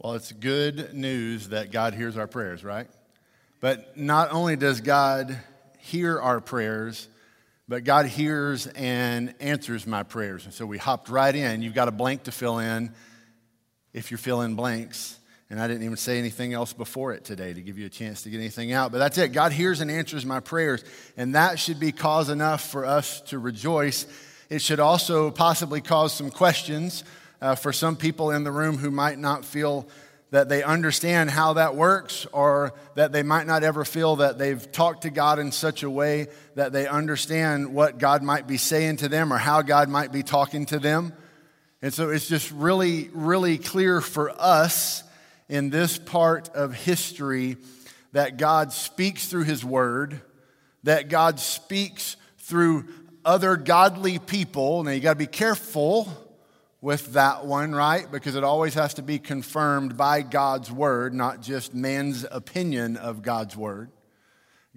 Well, 0.00 0.12
it's 0.12 0.30
good 0.30 0.94
news 0.94 1.48
that 1.48 1.72
God 1.72 1.92
hears 1.92 2.16
our 2.16 2.28
prayers, 2.28 2.62
right? 2.62 2.86
But 3.58 3.96
not 3.96 4.30
only 4.30 4.54
does 4.54 4.80
God 4.80 5.36
hear 5.80 6.20
our 6.20 6.40
prayers, 6.40 7.08
but 7.66 7.82
God 7.82 8.06
hears 8.06 8.68
and 8.68 9.34
answers 9.40 9.88
my 9.88 10.04
prayers. 10.04 10.44
And 10.44 10.54
so 10.54 10.66
we 10.66 10.78
hopped 10.78 11.08
right 11.08 11.34
in. 11.34 11.62
You've 11.62 11.74
got 11.74 11.88
a 11.88 11.90
blank 11.90 12.22
to 12.24 12.32
fill 12.32 12.60
in 12.60 12.94
if 13.92 14.12
you're 14.12 14.18
filling 14.18 14.54
blanks. 14.54 15.18
And 15.50 15.60
I 15.60 15.66
didn't 15.66 15.82
even 15.82 15.96
say 15.96 16.20
anything 16.20 16.52
else 16.52 16.72
before 16.72 17.12
it 17.12 17.24
today 17.24 17.52
to 17.52 17.60
give 17.60 17.76
you 17.76 17.86
a 17.86 17.90
chance 17.90 18.22
to 18.22 18.30
get 18.30 18.38
anything 18.38 18.70
out. 18.70 18.92
But 18.92 18.98
that's 18.98 19.18
it. 19.18 19.32
God 19.32 19.50
hears 19.50 19.80
and 19.80 19.90
answers 19.90 20.24
my 20.24 20.38
prayers. 20.38 20.84
And 21.16 21.34
that 21.34 21.58
should 21.58 21.80
be 21.80 21.90
cause 21.90 22.28
enough 22.28 22.70
for 22.70 22.86
us 22.86 23.20
to 23.22 23.40
rejoice. 23.40 24.06
It 24.48 24.62
should 24.62 24.78
also 24.78 25.32
possibly 25.32 25.80
cause 25.80 26.12
some 26.12 26.30
questions 26.30 27.02
uh, 27.40 27.54
for 27.54 27.72
some 27.72 27.96
people 27.96 28.30
in 28.30 28.44
the 28.44 28.52
room 28.52 28.78
who 28.78 28.90
might 28.90 29.18
not 29.18 29.44
feel 29.44 29.88
that 30.30 30.48
they 30.50 30.62
understand 30.62 31.30
how 31.30 31.54
that 31.54 31.74
works, 31.74 32.26
or 32.32 32.74
that 32.96 33.12
they 33.12 33.22
might 33.22 33.46
not 33.46 33.64
ever 33.64 33.84
feel 33.84 34.16
that 34.16 34.36
they've 34.36 34.70
talked 34.72 35.02
to 35.02 35.10
God 35.10 35.38
in 35.38 35.50
such 35.52 35.82
a 35.82 35.88
way 35.88 36.26
that 36.54 36.70
they 36.72 36.86
understand 36.86 37.72
what 37.72 37.98
God 37.98 38.22
might 38.22 38.46
be 38.46 38.58
saying 38.58 38.98
to 38.98 39.08
them 39.08 39.32
or 39.32 39.38
how 39.38 39.62
God 39.62 39.88
might 39.88 40.12
be 40.12 40.22
talking 40.22 40.66
to 40.66 40.78
them. 40.78 41.14
And 41.80 41.94
so 41.94 42.10
it's 42.10 42.28
just 42.28 42.50
really, 42.50 43.08
really 43.14 43.56
clear 43.56 44.02
for 44.02 44.30
us 44.30 45.02
in 45.48 45.70
this 45.70 45.96
part 45.96 46.50
of 46.50 46.74
history 46.74 47.56
that 48.12 48.36
God 48.36 48.72
speaks 48.72 49.28
through 49.28 49.44
His 49.44 49.64
Word, 49.64 50.20
that 50.82 51.08
God 51.08 51.40
speaks 51.40 52.16
through 52.40 52.86
other 53.24 53.56
godly 53.56 54.18
people. 54.18 54.82
Now 54.84 54.90
you 54.90 55.00
got 55.00 55.14
to 55.14 55.18
be 55.18 55.26
careful 55.26 56.08
with 56.80 57.14
that 57.14 57.44
one, 57.44 57.74
right? 57.74 58.10
Because 58.10 58.36
it 58.36 58.44
always 58.44 58.74
has 58.74 58.94
to 58.94 59.02
be 59.02 59.18
confirmed 59.18 59.96
by 59.96 60.22
God's 60.22 60.70
word, 60.70 61.12
not 61.14 61.42
just 61.42 61.74
man's 61.74 62.24
opinion 62.30 62.96
of 62.96 63.22
God's 63.22 63.56
word. 63.56 63.90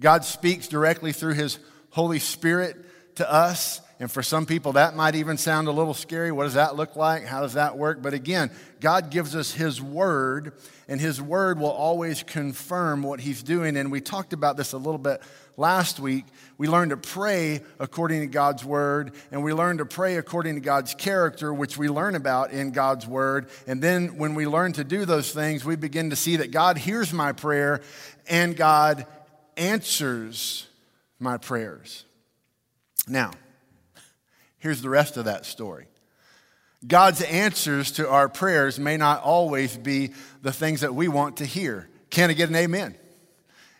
God 0.00 0.24
speaks 0.24 0.66
directly 0.66 1.12
through 1.12 1.34
his 1.34 1.58
Holy 1.90 2.18
Spirit 2.18 2.76
to 3.16 3.30
us. 3.30 3.80
And 4.02 4.10
for 4.10 4.20
some 4.20 4.46
people, 4.46 4.72
that 4.72 4.96
might 4.96 5.14
even 5.14 5.38
sound 5.38 5.68
a 5.68 5.70
little 5.70 5.94
scary. 5.94 6.32
What 6.32 6.42
does 6.42 6.54
that 6.54 6.74
look 6.74 6.96
like? 6.96 7.24
How 7.24 7.40
does 7.40 7.52
that 7.52 7.78
work? 7.78 8.02
But 8.02 8.14
again, 8.14 8.50
God 8.80 9.10
gives 9.10 9.36
us 9.36 9.52
His 9.52 9.80
Word, 9.80 10.54
and 10.88 11.00
His 11.00 11.22
Word 11.22 11.60
will 11.60 11.70
always 11.70 12.24
confirm 12.24 13.04
what 13.04 13.20
He's 13.20 13.44
doing. 13.44 13.76
And 13.76 13.92
we 13.92 14.00
talked 14.00 14.32
about 14.32 14.56
this 14.56 14.72
a 14.72 14.76
little 14.76 14.98
bit 14.98 15.22
last 15.56 16.00
week. 16.00 16.24
We 16.58 16.66
learned 16.66 16.90
to 16.90 16.96
pray 16.96 17.60
according 17.78 18.22
to 18.22 18.26
God's 18.26 18.64
Word, 18.64 19.12
and 19.30 19.44
we 19.44 19.52
learned 19.52 19.78
to 19.78 19.86
pray 19.86 20.16
according 20.16 20.56
to 20.56 20.60
God's 20.60 20.96
character, 20.96 21.54
which 21.54 21.78
we 21.78 21.88
learn 21.88 22.16
about 22.16 22.50
in 22.50 22.72
God's 22.72 23.06
Word. 23.06 23.50
And 23.68 23.80
then 23.80 24.18
when 24.18 24.34
we 24.34 24.48
learn 24.48 24.72
to 24.72 24.82
do 24.82 25.04
those 25.04 25.30
things, 25.30 25.64
we 25.64 25.76
begin 25.76 26.10
to 26.10 26.16
see 26.16 26.38
that 26.38 26.50
God 26.50 26.76
hears 26.76 27.12
my 27.12 27.30
prayer 27.30 27.82
and 28.28 28.56
God 28.56 29.06
answers 29.56 30.66
my 31.20 31.36
prayers. 31.36 32.04
Now, 33.06 33.30
Here's 34.62 34.80
the 34.80 34.88
rest 34.88 35.16
of 35.16 35.24
that 35.24 35.44
story. 35.44 35.88
God's 36.86 37.20
answers 37.20 37.90
to 37.92 38.08
our 38.08 38.28
prayers 38.28 38.78
may 38.78 38.96
not 38.96 39.20
always 39.24 39.76
be 39.76 40.12
the 40.40 40.52
things 40.52 40.82
that 40.82 40.94
we 40.94 41.08
want 41.08 41.38
to 41.38 41.44
hear. 41.44 41.88
Can 42.10 42.30
I 42.30 42.34
get 42.34 42.48
an 42.48 42.54
amen? 42.54 42.94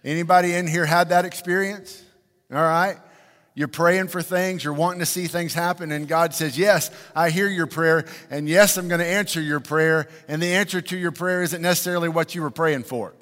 Anybody 0.05 0.55
in 0.55 0.67
here 0.67 0.85
had 0.85 1.11
that 1.11 1.25
experience? 1.25 2.03
All 2.53 2.61
right. 2.61 2.97
You're 3.55 3.69
praying 3.69 4.09
for 4.09 4.23
things, 4.23 4.65
you're 4.65 4.73
wanting 4.73 4.99
to 4.99 5.07
see 5.07 5.29
things 5.29 5.55
happen, 5.55 5.93
and 5.93 6.09
God 6.09 6.35
says, 6.35 6.59
Yes, 6.59 6.91
I 7.15 7.31
hear 7.31 7.47
your 7.47 7.69
prayer, 7.69 8.05
and 8.29 8.49
yes, 8.49 8.77
I'm 8.77 8.89
going 8.89 8.99
to 8.99 9.07
answer 9.07 9.41
your 9.41 9.61
prayer. 9.61 10.09
And 10.27 10.43
the 10.43 10.55
answer 10.55 10.81
to 10.81 10.99
your 10.99 11.13
prayer 11.13 11.45
isn't 11.45 11.63
necessarily 11.63 12.09
what 12.09 12.35
you 12.35 12.43
were 12.43 12.51
praying 12.51 12.85
for. 12.85 13.15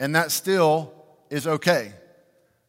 And 0.00 0.16
that 0.16 0.32
still 0.32 0.92
is 1.30 1.46
okay 1.46 1.92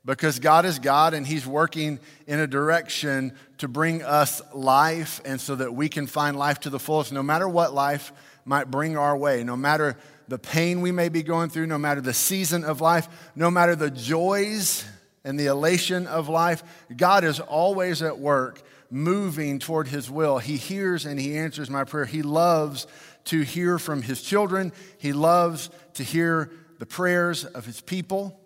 because 0.06 0.40
God 0.40 0.66
is 0.66 0.80
God 0.80 1.14
and 1.14 1.26
He's 1.26 1.48
working 1.48 2.00
in 2.28 2.40
a 2.40 2.48
direction 2.48 3.34
to 3.60 3.68
bring 3.68 4.04
us 4.04 4.42
life 4.54 5.22
and 5.24 5.40
so 5.40 5.56
that 5.56 5.74
we 5.74 5.88
can 5.88 6.08
find 6.08 6.38
life 6.38 6.60
to 6.62 6.70
the 6.70 6.80
fullest, 6.80 7.12
no 7.12 7.24
matter 7.24 7.48
what 7.48 7.74
life 7.74 8.12
might 8.46 8.70
bring 8.70 8.98
our 8.98 9.16
way, 9.16 9.44
no 9.44 9.56
matter 9.56 9.98
the 10.28 10.40
pain 10.40 10.82
we 10.82 10.92
may 10.92 11.10
be 11.10 11.24
going 11.24 11.50
through, 11.50 11.68
no 11.68 11.78
matter 11.78 12.02
the 12.02 12.14
season 12.14 12.64
of 12.64 12.82
life, 12.82 13.08
no 13.36 13.50
matter 13.50 13.76
the 13.76 13.92
joys 13.92 14.86
and 15.24 15.40
the 15.40 15.46
elation 15.46 16.08
of 16.08 16.28
life. 16.28 16.64
God 16.96 17.24
is 17.24 17.40
always 17.40 18.02
at 18.02 18.20
work 18.20 18.62
moving 18.90 19.60
toward 19.60 19.88
His 19.88 20.12
will. 20.12 20.40
He 20.40 20.58
hears 20.58 21.06
and 21.06 21.20
He 21.20 21.38
answers 21.38 21.70
my 21.70 21.86
prayer. 21.86 22.06
He 22.06 22.22
loves 22.22 22.88
to 23.26 23.42
hear 23.42 23.80
from 23.80 24.02
His 24.02 24.22
children, 24.22 24.74
He 24.98 25.14
loves 25.14 25.70
to 25.94 26.04
hear 26.04 26.52
the 26.80 26.86
prayers 26.86 27.46
of 27.46 27.66
His 27.66 27.80
people 27.80 28.38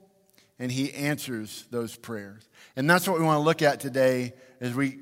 and 0.60 0.72
he 0.72 0.94
answers 0.94 1.66
those 1.72 1.96
prayers. 1.96 2.48
And 2.76 2.90
that's 2.90 3.08
what 3.08 3.20
we 3.20 3.26
want 3.26 3.38
to 3.38 3.44
look 3.44 3.62
at 3.62 3.80
today 3.80 4.34
as 4.60 4.74
we 4.74 5.00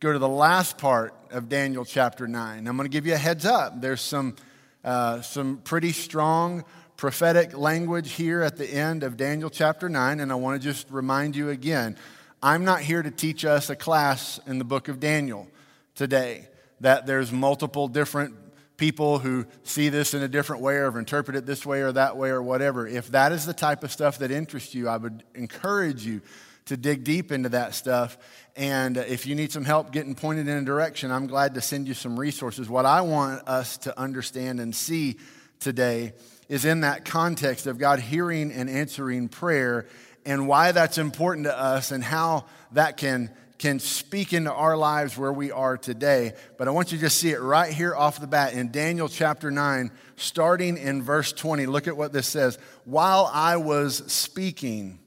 go 0.00 0.12
to 0.12 0.18
the 0.18 0.28
last 0.28 0.78
part 0.78 1.14
of 1.30 1.48
Daniel 1.48 1.84
chapter 1.84 2.28
9. 2.28 2.66
I'm 2.66 2.76
going 2.76 2.88
to 2.88 2.92
give 2.92 3.06
you 3.06 3.14
a 3.14 3.18
heads 3.18 3.44
up. 3.44 3.80
There's 3.80 4.00
some, 4.00 4.36
uh, 4.84 5.22
some 5.22 5.58
pretty 5.58 5.92
strong 5.92 6.64
prophetic 6.96 7.56
language 7.56 8.12
here 8.12 8.42
at 8.42 8.56
the 8.56 8.68
end 8.68 9.02
of 9.02 9.16
Daniel 9.16 9.50
chapter 9.50 9.88
9, 9.88 10.20
and 10.20 10.32
I 10.32 10.34
want 10.34 10.60
to 10.60 10.68
just 10.68 10.90
remind 10.90 11.36
you 11.36 11.50
again 11.50 11.96
I'm 12.42 12.64
not 12.64 12.80
here 12.80 13.02
to 13.02 13.10
teach 13.10 13.44
us 13.44 13.68
a 13.68 13.74
class 13.74 14.38
in 14.46 14.58
the 14.58 14.64
book 14.64 14.86
of 14.86 15.00
Daniel 15.00 15.48
today, 15.96 16.48
that 16.80 17.04
there's 17.04 17.32
multiple 17.32 17.88
different 17.88 18.47
people 18.78 19.18
who 19.18 19.44
see 19.64 19.90
this 19.90 20.14
in 20.14 20.22
a 20.22 20.28
different 20.28 20.62
way 20.62 20.76
or 20.76 20.98
interpret 20.98 21.36
it 21.36 21.44
this 21.44 21.66
way 21.66 21.82
or 21.82 21.92
that 21.92 22.16
way 22.16 22.30
or 22.30 22.40
whatever. 22.40 22.86
If 22.86 23.08
that 23.08 23.32
is 23.32 23.44
the 23.44 23.52
type 23.52 23.84
of 23.84 23.92
stuff 23.92 24.18
that 24.18 24.30
interests 24.30 24.74
you, 24.74 24.88
I 24.88 24.96
would 24.96 25.24
encourage 25.34 26.06
you 26.06 26.22
to 26.66 26.76
dig 26.76 27.02
deep 27.02 27.32
into 27.32 27.48
that 27.50 27.74
stuff. 27.74 28.16
And 28.56 28.96
if 28.96 29.26
you 29.26 29.34
need 29.34 29.52
some 29.52 29.64
help 29.64 29.90
getting 29.90 30.14
pointed 30.14 30.48
in 30.48 30.56
a 30.58 30.64
direction, 30.64 31.10
I'm 31.10 31.26
glad 31.26 31.54
to 31.54 31.60
send 31.60 31.88
you 31.88 31.94
some 31.94 32.18
resources. 32.18 32.68
What 32.68 32.86
I 32.86 33.00
want 33.00 33.46
us 33.48 33.78
to 33.78 33.98
understand 33.98 34.60
and 34.60 34.74
see 34.74 35.18
today 35.58 36.12
is 36.48 36.64
in 36.64 36.80
that 36.80 37.04
context 37.04 37.66
of 37.66 37.78
God 37.78 37.98
hearing 37.98 38.52
and 38.52 38.70
answering 38.70 39.28
prayer 39.28 39.86
and 40.24 40.46
why 40.46 40.72
that's 40.72 40.98
important 40.98 41.46
to 41.46 41.58
us 41.58 41.90
and 41.90 42.04
how 42.04 42.46
that 42.72 42.96
can 42.96 43.30
can 43.58 43.80
speak 43.80 44.32
into 44.32 44.52
our 44.52 44.76
lives 44.76 45.18
where 45.18 45.32
we 45.32 45.50
are 45.50 45.76
today. 45.76 46.34
But 46.56 46.68
I 46.68 46.70
want 46.70 46.92
you 46.92 46.98
to 46.98 47.02
just 47.02 47.18
see 47.18 47.30
it 47.30 47.40
right 47.40 47.72
here 47.72 47.94
off 47.94 48.20
the 48.20 48.26
bat 48.26 48.54
in 48.54 48.70
Daniel 48.70 49.08
chapter 49.08 49.50
9, 49.50 49.90
starting 50.16 50.76
in 50.76 51.02
verse 51.02 51.32
20. 51.32 51.66
Look 51.66 51.88
at 51.88 51.96
what 51.96 52.12
this 52.12 52.28
says. 52.28 52.58
While 52.84 53.28
I 53.32 53.56
was 53.56 53.96
speaking, 54.12 55.00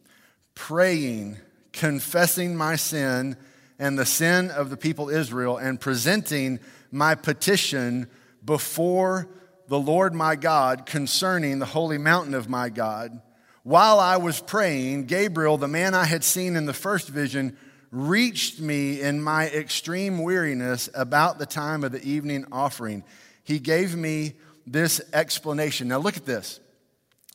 praying, 0.53 1.38
confessing 1.72 2.56
my 2.56 2.75
sin 2.75 3.38
and 3.79 3.97
the 3.97 4.06
sin 4.06 4.51
of 4.51 4.69
the 4.69 4.78
people 4.78 5.09
Israel, 5.09 5.57
and 5.57 5.79
presenting 5.79 6.59
my 6.91 7.16
petition 7.16 8.07
before 8.44 9.28
the 9.69 9.79
Lord 9.79 10.13
my 10.13 10.35
God 10.35 10.85
concerning 10.85 11.59
the 11.59 11.66
holy 11.66 11.97
mountain 11.97 12.33
of 12.33 12.50
my 12.50 12.69
God, 12.69 13.22
while 13.63 14.00
I 14.00 14.18
was 14.18 14.41
praying, 14.41 15.06
Gabriel, 15.06 15.57
the 15.57 15.68
man 15.68 15.94
I 15.94 16.06
had 16.06 16.23
seen 16.23 16.56
in 16.56 16.66
the 16.66 16.73
first 16.73 17.07
vision, 17.07 17.57
reached 17.91 18.59
me 18.59 19.02
in 19.02 19.22
my 19.22 19.47
extreme 19.50 20.19
weariness 20.24 20.90
about 20.94 21.40
the 21.40 21.46
time 21.46 21.84
of 21.84 21.91
the 21.91 22.03
evening 22.03 22.46
offering. 22.52 23.03
He 23.44 23.59
gave 23.59 23.96
me 23.96 24.34
this 24.66 25.02
explanation. 25.13 25.90
Now, 25.90 25.97
look 25.97 26.16
at 26.16 26.25
this. 26.25 26.59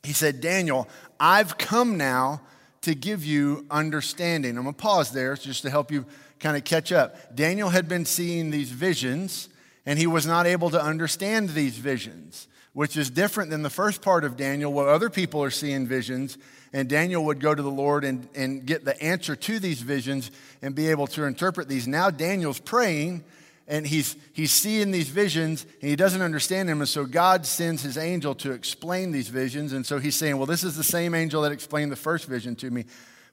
He 0.03 0.13
said, 0.13 0.41
Daniel, 0.41 0.87
I've 1.19 1.57
come 1.57 1.97
now 1.97 2.41
to 2.81 2.95
give 2.95 3.25
you 3.25 3.65
understanding. 3.69 4.57
I'm 4.57 4.63
going 4.63 4.73
to 4.73 4.81
pause 4.81 5.11
there 5.11 5.35
just 5.35 5.63
to 5.63 5.69
help 5.69 5.91
you 5.91 6.05
kind 6.39 6.55
of 6.55 6.63
catch 6.63 6.91
up. 6.91 7.35
Daniel 7.35 7.69
had 7.69 7.87
been 7.87 8.05
seeing 8.05 8.49
these 8.49 8.69
visions, 8.69 9.49
and 9.85 9.99
he 9.99 10.07
was 10.07 10.25
not 10.25 10.47
able 10.47 10.69
to 10.69 10.81
understand 10.81 11.49
these 11.49 11.77
visions, 11.77 12.47
which 12.73 12.95
is 12.95 13.09
different 13.09 13.49
than 13.49 13.63
the 13.63 13.69
first 13.69 14.01
part 14.01 14.23
of 14.23 14.37
Daniel, 14.37 14.71
where 14.71 14.87
other 14.87 15.09
people 15.09 15.43
are 15.43 15.51
seeing 15.51 15.85
visions 15.87 16.37
and 16.77 16.87
Daniel 16.87 17.25
would 17.25 17.39
go 17.39 17.55
to 17.55 17.63
the 17.63 17.71
Lord 17.71 18.03
and, 18.03 18.29
and 18.35 18.63
get 18.63 18.85
the 18.85 19.01
answer 19.01 19.35
to 19.35 19.57
these 19.57 19.81
visions 19.81 20.29
and 20.61 20.75
be 20.75 20.91
able 20.91 21.07
to 21.07 21.23
interpret 21.23 21.67
these. 21.67 21.87
Now 21.87 22.11
Daniel's 22.11 22.59
praying 22.59 23.23
and 23.67 23.87
he's, 23.87 24.15
he's 24.31 24.51
seeing 24.51 24.91
these 24.91 25.09
visions 25.09 25.65
and 25.81 25.89
he 25.89 25.95
doesn't 25.95 26.21
understand 26.21 26.69
them. 26.69 26.79
And 26.79 26.87
so 26.87 27.05
God 27.05 27.47
sends 27.47 27.81
his 27.81 27.97
angel 27.97 28.35
to 28.35 28.51
explain 28.51 29.11
these 29.11 29.27
visions. 29.27 29.73
And 29.73 29.87
so 29.87 29.97
he's 29.97 30.15
saying, 30.15 30.37
Well, 30.37 30.45
this 30.45 30.63
is 30.63 30.77
the 30.77 30.83
same 30.83 31.15
angel 31.15 31.41
that 31.41 31.51
explained 31.51 31.91
the 31.91 31.95
first 31.95 32.27
vision 32.27 32.55
to 32.57 32.69
me. 32.69 32.85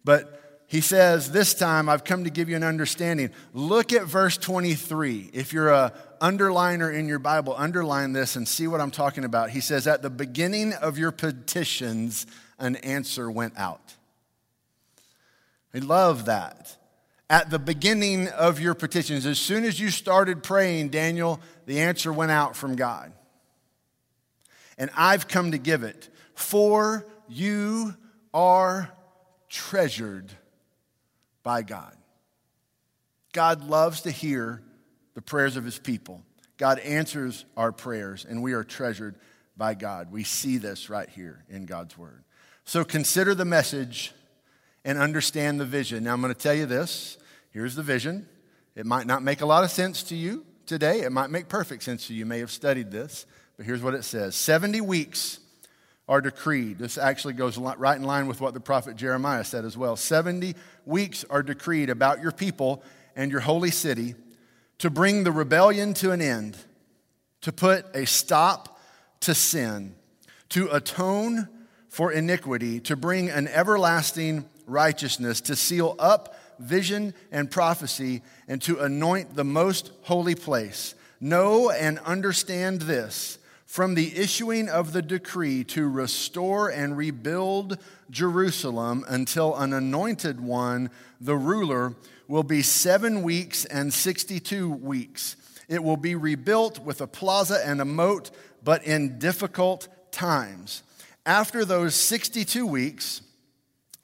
But 0.07 0.41
he 0.67 0.81
says, 0.81 1.31
This 1.31 1.53
time 1.53 1.91
I've 1.91 2.05
come 2.05 2.25
to 2.25 2.31
give 2.31 2.49
you 2.49 2.57
an 2.57 2.65
understanding. 2.65 3.29
Look 3.53 3.93
at 3.93 4.05
verse 4.05 4.39
23. 4.39 5.33
If 5.35 5.53
you're 5.53 5.69
a 5.69 5.93
underliner 6.19 6.99
in 6.99 7.09
your 7.09 7.19
Bible, 7.19 7.55
underline 7.59 8.15
this 8.15 8.37
and 8.37 8.49
see 8.49 8.69
what 8.69 8.81
I'm 8.81 8.91
talking 8.91 9.25
about. 9.25 9.51
He 9.51 9.61
says, 9.61 9.87
At 9.87 10.01
the 10.01 10.09
beginning 10.09 10.73
of 10.73 10.97
your 10.97 11.13
petitions, 11.13 12.27
an 12.59 12.77
answer 12.77 13.31
went 13.31 13.59
out. 13.59 13.95
I 15.75 15.79
love 15.79 16.27
that. 16.27 16.77
At 17.31 17.51
the 17.51 17.59
beginning 17.59 18.29
of 18.29 18.61
your 18.61 18.75
petitions, 18.75 19.27
as 19.27 19.39
soon 19.39 19.65
as 19.65 19.81
you 19.81 19.91
started 19.91 20.43
praying, 20.43 20.91
Daniel, 20.91 21.41
the 21.67 21.81
answer 21.81 22.13
went 22.13 22.31
out 22.31 22.55
from 22.55 22.77
God. 22.77 23.13
and 24.79 24.91
I've 24.97 25.29
come 25.29 25.53
to 25.53 25.59
give 25.59 25.83
it. 25.83 26.09
For 26.35 27.07
you 27.29 27.95
are 28.33 28.91
treasured 29.49 30.31
by 31.43 31.63
God. 31.63 31.97
God 33.33 33.69
loves 33.69 34.03
to 34.03 34.11
hear 34.11 34.63
the 35.15 35.23
prayers 35.23 35.57
of 35.57 35.65
his 35.65 35.79
people. 35.79 36.23
God 36.57 36.79
answers 36.81 37.45
our 37.57 37.73
prayers, 37.73 38.25
and 38.29 38.43
we 38.43 38.53
are 38.53 38.65
treasured 38.65 39.17
by 39.57 39.75
God. 39.75 40.11
We 40.11 40.25
see 40.25 40.57
this 40.57 40.89
right 40.91 41.09
here 41.09 41.45
in 41.49 41.67
God's 41.67 41.97
word. 41.97 42.25
So 42.65 42.85
consider 42.85 43.35
the 43.35 43.45
message 43.45 44.13
and 44.85 44.99
understand 44.99 45.61
the 45.61 45.65
vision. 45.65 46.05
Now, 46.05 46.13
I'm 46.13 46.21
going 46.21 46.35
to 46.35 46.39
tell 46.39 46.55
you 46.55 46.67
this. 46.67 47.19
Here's 47.51 47.75
the 47.75 47.83
vision. 47.83 48.27
It 48.75 48.87
might 48.87 49.07
not 49.07 49.23
make 49.23 49.41
a 49.41 49.47
lot 49.47 49.65
of 49.65 49.71
sense 49.71 50.03
to 50.05 50.17
you 50.17 50.45
today, 50.67 51.03
it 51.03 51.13
might 51.13 51.31
make 51.31 51.49
perfect 51.49 51.83
sense 51.83 52.07
to 52.07 52.13
you. 52.13 52.21
You 52.21 52.27
may 52.27 52.39
have 52.39 52.51
studied 52.51 52.91
this, 52.91 53.27
but 53.57 53.67
here's 53.67 53.83
what 53.83 53.95
it 53.95 54.05
says 54.05 54.35
70 54.35 54.81
weeks 54.81 55.41
are 56.09 56.21
decreed. 56.21 56.79
This 56.79 56.99
actually 56.99 57.35
goes 57.35 57.57
right 57.57 57.97
in 57.97 58.03
line 58.03 58.27
with 58.27 58.41
what 58.41 58.53
the 58.55 58.61
prophet 58.61 58.97
Jeremiah 58.97 59.45
said 59.45 59.65
as 59.65 59.77
well. 59.77 59.97
70 59.97 60.55
weeks 60.85 61.25
are 61.31 61.43
decreed 61.43 61.89
about 61.89 62.21
your 62.21 62.33
people 62.33 62.83
and 63.17 63.31
your 63.31 63.41
holy 63.41 63.71
city 63.71 64.15
to 64.79 64.91
bring 64.91 65.25
the 65.25 65.33
rebellion 65.33 65.95
to 65.95 66.11
an 66.11 66.21
end, 66.21 66.59
to 67.41 67.53
put 67.53 67.87
a 67.95 68.05
stop 68.05 68.79
to 69.21 69.35
sin, 69.35 69.95
to 70.51 70.69
atone 70.75 71.49
for 71.95 72.11
iniquity, 72.11 72.81
to 72.81 72.97
bring 72.97 73.31
an 73.31 73.47
everlasting 73.47 74.45
righteousness, 74.67 75.41
to 75.41 75.55
seal 75.55 75.95
up 76.01 76.35
vision 76.59 77.15
and 77.31 77.49
prophecy, 77.49 78.21
and 78.49 78.61
to 78.61 78.81
anoint 78.81 79.37
the 79.37 79.45
most 79.45 79.93
holy 80.03 80.35
place. 80.35 80.97
Know 81.21 81.71
and 81.71 82.01
understand 82.01 82.83
this 82.83 83.39
from 83.65 83.95
the 83.95 84.19
issuing 84.19 84.69
of 84.69 84.93
the 84.93 85.03
decree 85.03 85.63
to 85.63 85.89
restore 85.89 86.69
and 86.69 86.97
rebuild 86.97 87.79
Jerusalem 88.11 89.05
until 89.07 89.55
an 89.55 89.73
anointed 89.73 90.41
one, 90.41 90.91
the 91.21 91.37
ruler, 91.37 91.95
will 92.27 92.43
be 92.43 92.63
seven 92.63 93.23
weeks 93.23 93.67
and 93.67 93.95
62 93.95 94.69
weeks. 94.69 95.37
It 95.69 95.85
will 95.85 95.97
be 95.97 96.17
rebuilt 96.17 96.81
with 96.81 97.01
a 97.01 97.07
plaza 97.07 97.65
and 97.65 97.81
a 97.81 97.85
moat, 97.85 98.33
but 98.65 98.83
in 98.83 99.21
difficult 99.21 99.87
times. 100.11 100.83
After 101.27 101.65
those 101.65 101.95
62 101.95 102.67
weeks, 102.67 103.23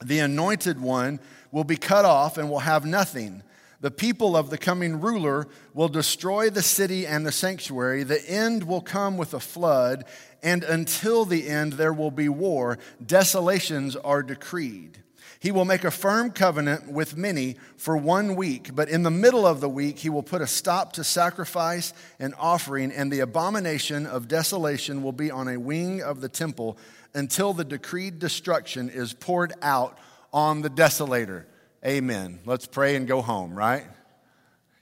the 0.03 0.19
anointed 0.19 0.79
one 0.81 1.19
will 1.51 1.63
be 1.63 1.77
cut 1.77 2.05
off 2.05 2.37
and 2.37 2.49
will 2.49 2.59
have 2.59 2.85
nothing 2.85 3.43
the 3.81 3.91
people 3.91 4.37
of 4.37 4.51
the 4.51 4.59
coming 4.59 5.01
ruler 5.01 5.47
will 5.73 5.89
destroy 5.89 6.51
the 6.51 6.61
city 6.61 7.07
and 7.07 7.25
the 7.25 7.31
sanctuary. 7.31 8.03
The 8.03 8.23
end 8.29 8.63
will 8.63 8.81
come 8.81 9.17
with 9.17 9.33
a 9.33 9.39
flood, 9.39 10.05
and 10.43 10.63
until 10.63 11.25
the 11.25 11.49
end 11.49 11.73
there 11.73 11.91
will 11.91 12.11
be 12.11 12.29
war. 12.29 12.77
Desolations 13.03 13.95
are 13.95 14.21
decreed. 14.21 15.00
He 15.41 15.51
will 15.51 15.65
make 15.65 15.83
a 15.83 15.89
firm 15.89 16.29
covenant 16.29 16.87
with 16.87 17.17
many 17.17 17.55
for 17.75 17.97
one 17.97 18.35
week, 18.35 18.75
but 18.75 18.89
in 18.89 19.01
the 19.01 19.09
middle 19.09 19.47
of 19.47 19.59
the 19.59 19.67
week 19.67 19.97
he 19.97 20.07
will 20.07 20.21
put 20.21 20.39
a 20.39 20.45
stop 20.45 20.93
to 20.93 21.03
sacrifice 21.03 21.95
and 22.19 22.35
offering, 22.37 22.91
and 22.91 23.11
the 23.11 23.21
abomination 23.21 24.05
of 24.05 24.27
desolation 24.27 25.01
will 25.01 25.13
be 25.13 25.31
on 25.31 25.47
a 25.47 25.57
wing 25.57 26.03
of 26.03 26.21
the 26.21 26.29
temple 26.29 26.77
until 27.15 27.53
the 27.53 27.65
decreed 27.65 28.19
destruction 28.19 28.87
is 28.87 29.13
poured 29.13 29.51
out 29.63 29.97
on 30.31 30.61
the 30.61 30.69
desolator. 30.69 31.45
Amen. 31.83 32.41
Let's 32.45 32.67
pray 32.67 32.95
and 32.95 33.07
go 33.07 33.23
home, 33.23 33.55
right? 33.55 33.87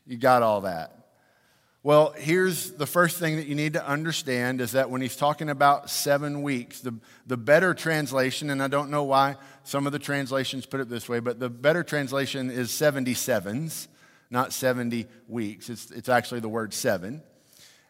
You 0.06 0.18
got 0.18 0.44
all 0.44 0.62
that. 0.62 0.99
Well, 1.81 2.14
here's 2.18 2.72
the 2.72 2.86
first 2.86 3.20
thing 3.20 3.38
that 3.38 3.48
you 3.48 3.56
need 3.56 3.72
to 3.74 3.88
understand 3.88 4.60
is 4.60 4.74
that 4.74 4.90
when 4.90 5.00
he's 5.00 5.16
talking 5.16 5.50
about 5.50 5.90
seven 5.90 6.42
weeks, 6.42 6.81
the, 6.81 6.94
the 7.26 7.38
better 7.38 7.74
translation, 7.74 8.50
and 8.50 8.62
I 8.62 8.68
don't 8.68 8.90
know 8.90 9.04
why 9.04 9.38
some 9.64 9.86
of 9.86 9.94
the 9.94 10.00
translations 10.00 10.66
put 10.66 10.81
it 10.81 10.90
this 10.90 11.08
way, 11.08 11.22
but 11.22 11.40
the 11.40 11.50
better 11.50 11.81
translation 11.81 12.52
is 12.52 12.70
77s, 12.70 13.88
not 14.30 14.52
70 14.52 15.08
weeks. 15.30 15.70
It's, 15.70 15.90
it's 15.92 16.10
actually 16.10 16.42
the 16.42 16.50
word 16.50 16.74
seven. 16.74 17.24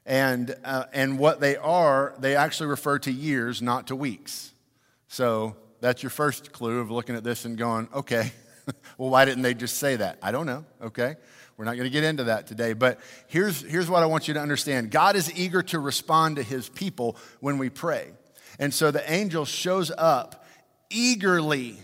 And, 0.05 0.55
uh, 0.63 0.83
and 0.93 1.17
what 1.17 1.39
they 1.39 1.57
are, 1.57 2.13
they 2.19 2.35
actually 2.35 2.67
refer 2.67 2.99
to 2.99 3.11
years, 3.11 3.59
not 3.59 3.87
to 3.87 3.95
weeks. 3.95 4.51
So 5.07 5.55
that's 5.81 6.03
your 6.03 6.11
first 6.11 6.51
clue 6.51 6.79
of 6.79 6.91
looking 6.91 7.15
at 7.15 7.23
this 7.23 7.43
and 7.43 7.57
going, 7.57 7.89
okay, 7.91 8.33
well, 8.99 9.09
why 9.09 9.25
didn't 9.25 9.41
they 9.41 9.55
just 9.55 9.77
say 9.77 9.95
that? 9.95 10.19
I 10.21 10.31
don't 10.31 10.45
know, 10.45 10.63
okay? 10.79 11.15
We're 11.59 11.65
not 11.65 11.75
going 11.75 11.87
to 11.87 11.89
get 11.89 12.05
into 12.05 12.23
that 12.23 12.47
today, 12.47 12.71
but 12.71 13.01
here's, 13.27 13.59
here's 13.59 13.89
what 13.89 14.01
I 14.01 14.05
want 14.05 14.29
you 14.29 14.33
to 14.35 14.39
understand 14.39 14.91
God 14.91 15.17
is 15.17 15.37
eager 15.37 15.61
to 15.63 15.79
respond 15.79 16.37
to 16.37 16.43
his 16.43 16.69
people 16.69 17.17
when 17.41 17.57
we 17.57 17.69
pray. 17.69 18.11
And 18.59 18.73
so 18.73 18.91
the 18.91 19.11
angel 19.11 19.43
shows 19.43 19.91
up 19.97 20.45
eagerly 20.89 21.75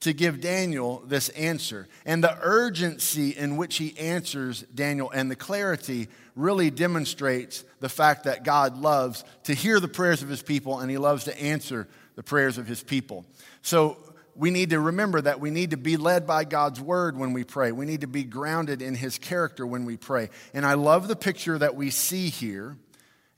to 0.00 0.12
give 0.12 0.42
Daniel 0.42 1.02
this 1.06 1.30
answer. 1.30 1.88
And 2.04 2.22
the 2.22 2.36
urgency 2.42 3.30
in 3.30 3.56
which 3.56 3.78
he 3.78 3.98
answers 3.98 4.60
Daniel 4.74 5.10
and 5.10 5.30
the 5.30 5.36
clarity 5.36 6.08
really 6.36 6.68
demonstrates 6.68 7.64
the 7.80 7.88
fact 7.88 8.24
that 8.24 8.44
God 8.44 8.76
loves 8.76 9.24
to 9.44 9.54
hear 9.54 9.80
the 9.80 9.88
prayers 9.88 10.22
of 10.22 10.28
his 10.28 10.42
people 10.42 10.80
and 10.80 10.90
he 10.90 10.98
loves 10.98 11.24
to 11.24 11.40
answer 11.40 11.88
the 12.14 12.22
prayers 12.22 12.58
of 12.58 12.66
his 12.66 12.82
people. 12.82 13.24
So 13.62 13.96
we 14.36 14.50
need 14.50 14.70
to 14.70 14.80
remember 14.80 15.20
that 15.20 15.40
we 15.40 15.50
need 15.50 15.70
to 15.70 15.76
be 15.76 15.96
led 15.96 16.26
by 16.26 16.44
God's 16.44 16.80
word 16.80 17.16
when 17.16 17.32
we 17.32 17.44
pray. 17.44 17.72
We 17.72 17.86
need 17.86 18.00
to 18.00 18.06
be 18.06 18.24
grounded 18.24 18.82
in 18.82 18.94
his 18.94 19.18
character 19.18 19.66
when 19.66 19.84
we 19.84 19.96
pray. 19.96 20.30
And 20.52 20.66
I 20.66 20.74
love 20.74 21.08
the 21.08 21.16
picture 21.16 21.58
that 21.58 21.76
we 21.76 21.90
see 21.90 22.28
here. 22.28 22.76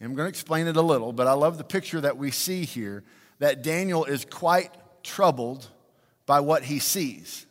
I'm 0.01 0.15
going 0.15 0.27
to 0.27 0.31
explain 0.31 0.67
it 0.67 0.77
a 0.77 0.83
little, 0.83 1.13
but 1.13 1.27
I 1.27 1.33
love 1.33 1.59
the 1.59 1.65
picture 1.65 2.01
that 2.01 2.17
we 2.17 2.31
see 2.31 2.65
here 2.65 3.03
that 3.39 3.63
Daniel 3.63 4.05
is 4.05 4.25
quite 4.25 4.71
troubled 5.03 5.69
by 6.27 6.41
what 6.41 6.63
he 6.63 6.79
sees. 6.79 7.47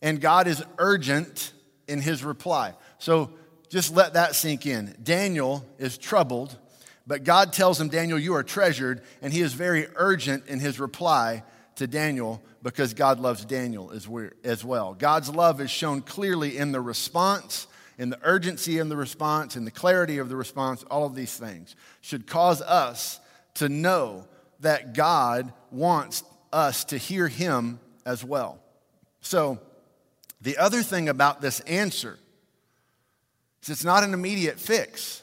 And 0.00 0.20
God 0.20 0.46
is 0.46 0.62
urgent 0.78 1.52
in 1.88 2.00
his 2.00 2.24
reply. 2.24 2.74
So 2.98 3.32
just 3.68 3.94
let 3.94 4.14
that 4.14 4.34
sink 4.34 4.66
in. 4.66 4.96
Daniel 5.02 5.64
is 5.78 5.98
troubled, 5.98 6.56
but 7.06 7.24
God 7.24 7.52
tells 7.52 7.80
him, 7.80 7.88
Daniel, 7.88 8.18
you 8.18 8.34
are 8.34 8.42
treasured, 8.42 9.02
and 9.20 9.32
he 9.32 9.40
is 9.40 9.52
very 9.52 9.86
urgent 9.96 10.46
in 10.46 10.60
his 10.60 10.78
reply 10.78 11.42
to 11.76 11.86
Daniel 11.86 12.42
because 12.66 12.94
God 12.94 13.20
loves 13.20 13.44
Daniel 13.44 13.92
as 13.92 14.64
well. 14.64 14.92
God's 14.92 15.30
love 15.30 15.60
is 15.60 15.70
shown 15.70 16.00
clearly 16.02 16.58
in 16.58 16.72
the 16.72 16.80
response, 16.80 17.68
in 17.96 18.10
the 18.10 18.18
urgency 18.24 18.78
in 18.78 18.88
the 18.88 18.96
response, 18.96 19.54
in 19.54 19.64
the 19.64 19.70
clarity 19.70 20.18
of 20.18 20.28
the 20.28 20.34
response. 20.34 20.82
All 20.90 21.06
of 21.06 21.14
these 21.14 21.36
things 21.36 21.76
should 22.00 22.26
cause 22.26 22.60
us 22.60 23.20
to 23.54 23.68
know 23.68 24.26
that 24.60 24.94
God 24.94 25.52
wants 25.70 26.24
us 26.52 26.82
to 26.86 26.98
hear 26.98 27.28
Him 27.28 27.78
as 28.04 28.24
well. 28.24 28.58
So, 29.20 29.60
the 30.40 30.58
other 30.58 30.82
thing 30.82 31.08
about 31.08 31.40
this 31.40 31.60
answer 31.60 32.18
is 33.62 33.68
it's 33.68 33.84
not 33.84 34.02
an 34.02 34.12
immediate 34.12 34.58
fix, 34.58 35.22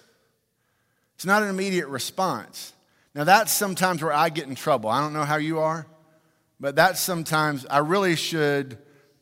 it's 1.15 1.25
not 1.25 1.43
an 1.43 1.49
immediate 1.49 1.89
response. 1.89 2.71
Now, 3.13 3.25
that's 3.25 3.51
sometimes 3.51 4.01
where 4.01 4.13
I 4.13 4.29
get 4.29 4.47
in 4.47 4.55
trouble. 4.55 4.89
I 4.89 5.01
don't 5.01 5.11
know 5.11 5.25
how 5.25 5.35
you 5.35 5.59
are. 5.59 5.85
But 6.59 6.75
that's 6.75 6.99
sometimes, 6.99 7.65
I 7.65 7.79
really 7.79 8.15
should 8.15 8.77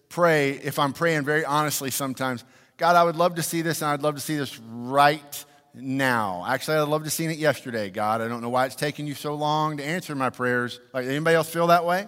pray, 0.09 0.51
if 0.51 0.77
I'm 0.77 0.93
praying 0.93 1.23
very 1.23 1.45
honestly 1.45 1.91
sometimes, 1.91 2.43
God, 2.77 2.95
I 2.95 3.03
would 3.03 3.15
love 3.15 3.35
to 3.35 3.43
see 3.43 3.61
this 3.61 3.81
and 3.81 3.91
I'd 3.91 4.01
love 4.01 4.15
to 4.15 4.21
see 4.21 4.35
this 4.35 4.59
right 4.59 5.45
now. 5.73 6.45
Actually, 6.47 6.77
I'd 6.77 6.87
love 6.87 7.03
to 7.05 7.09
see 7.09 7.25
it 7.25 7.37
yesterday, 7.37 7.89
God. 7.89 8.21
I 8.21 8.27
don't 8.27 8.41
know 8.41 8.49
why 8.49 8.65
it's 8.65 8.75
taking 8.75 9.07
you 9.07 9.13
so 9.13 9.35
long 9.35 9.77
to 9.77 9.85
answer 9.85 10.15
my 10.15 10.29
prayers. 10.29 10.79
Like, 10.93 11.05
anybody 11.05 11.35
else 11.35 11.49
feel 11.49 11.67
that 11.67 11.85
way? 11.85 12.07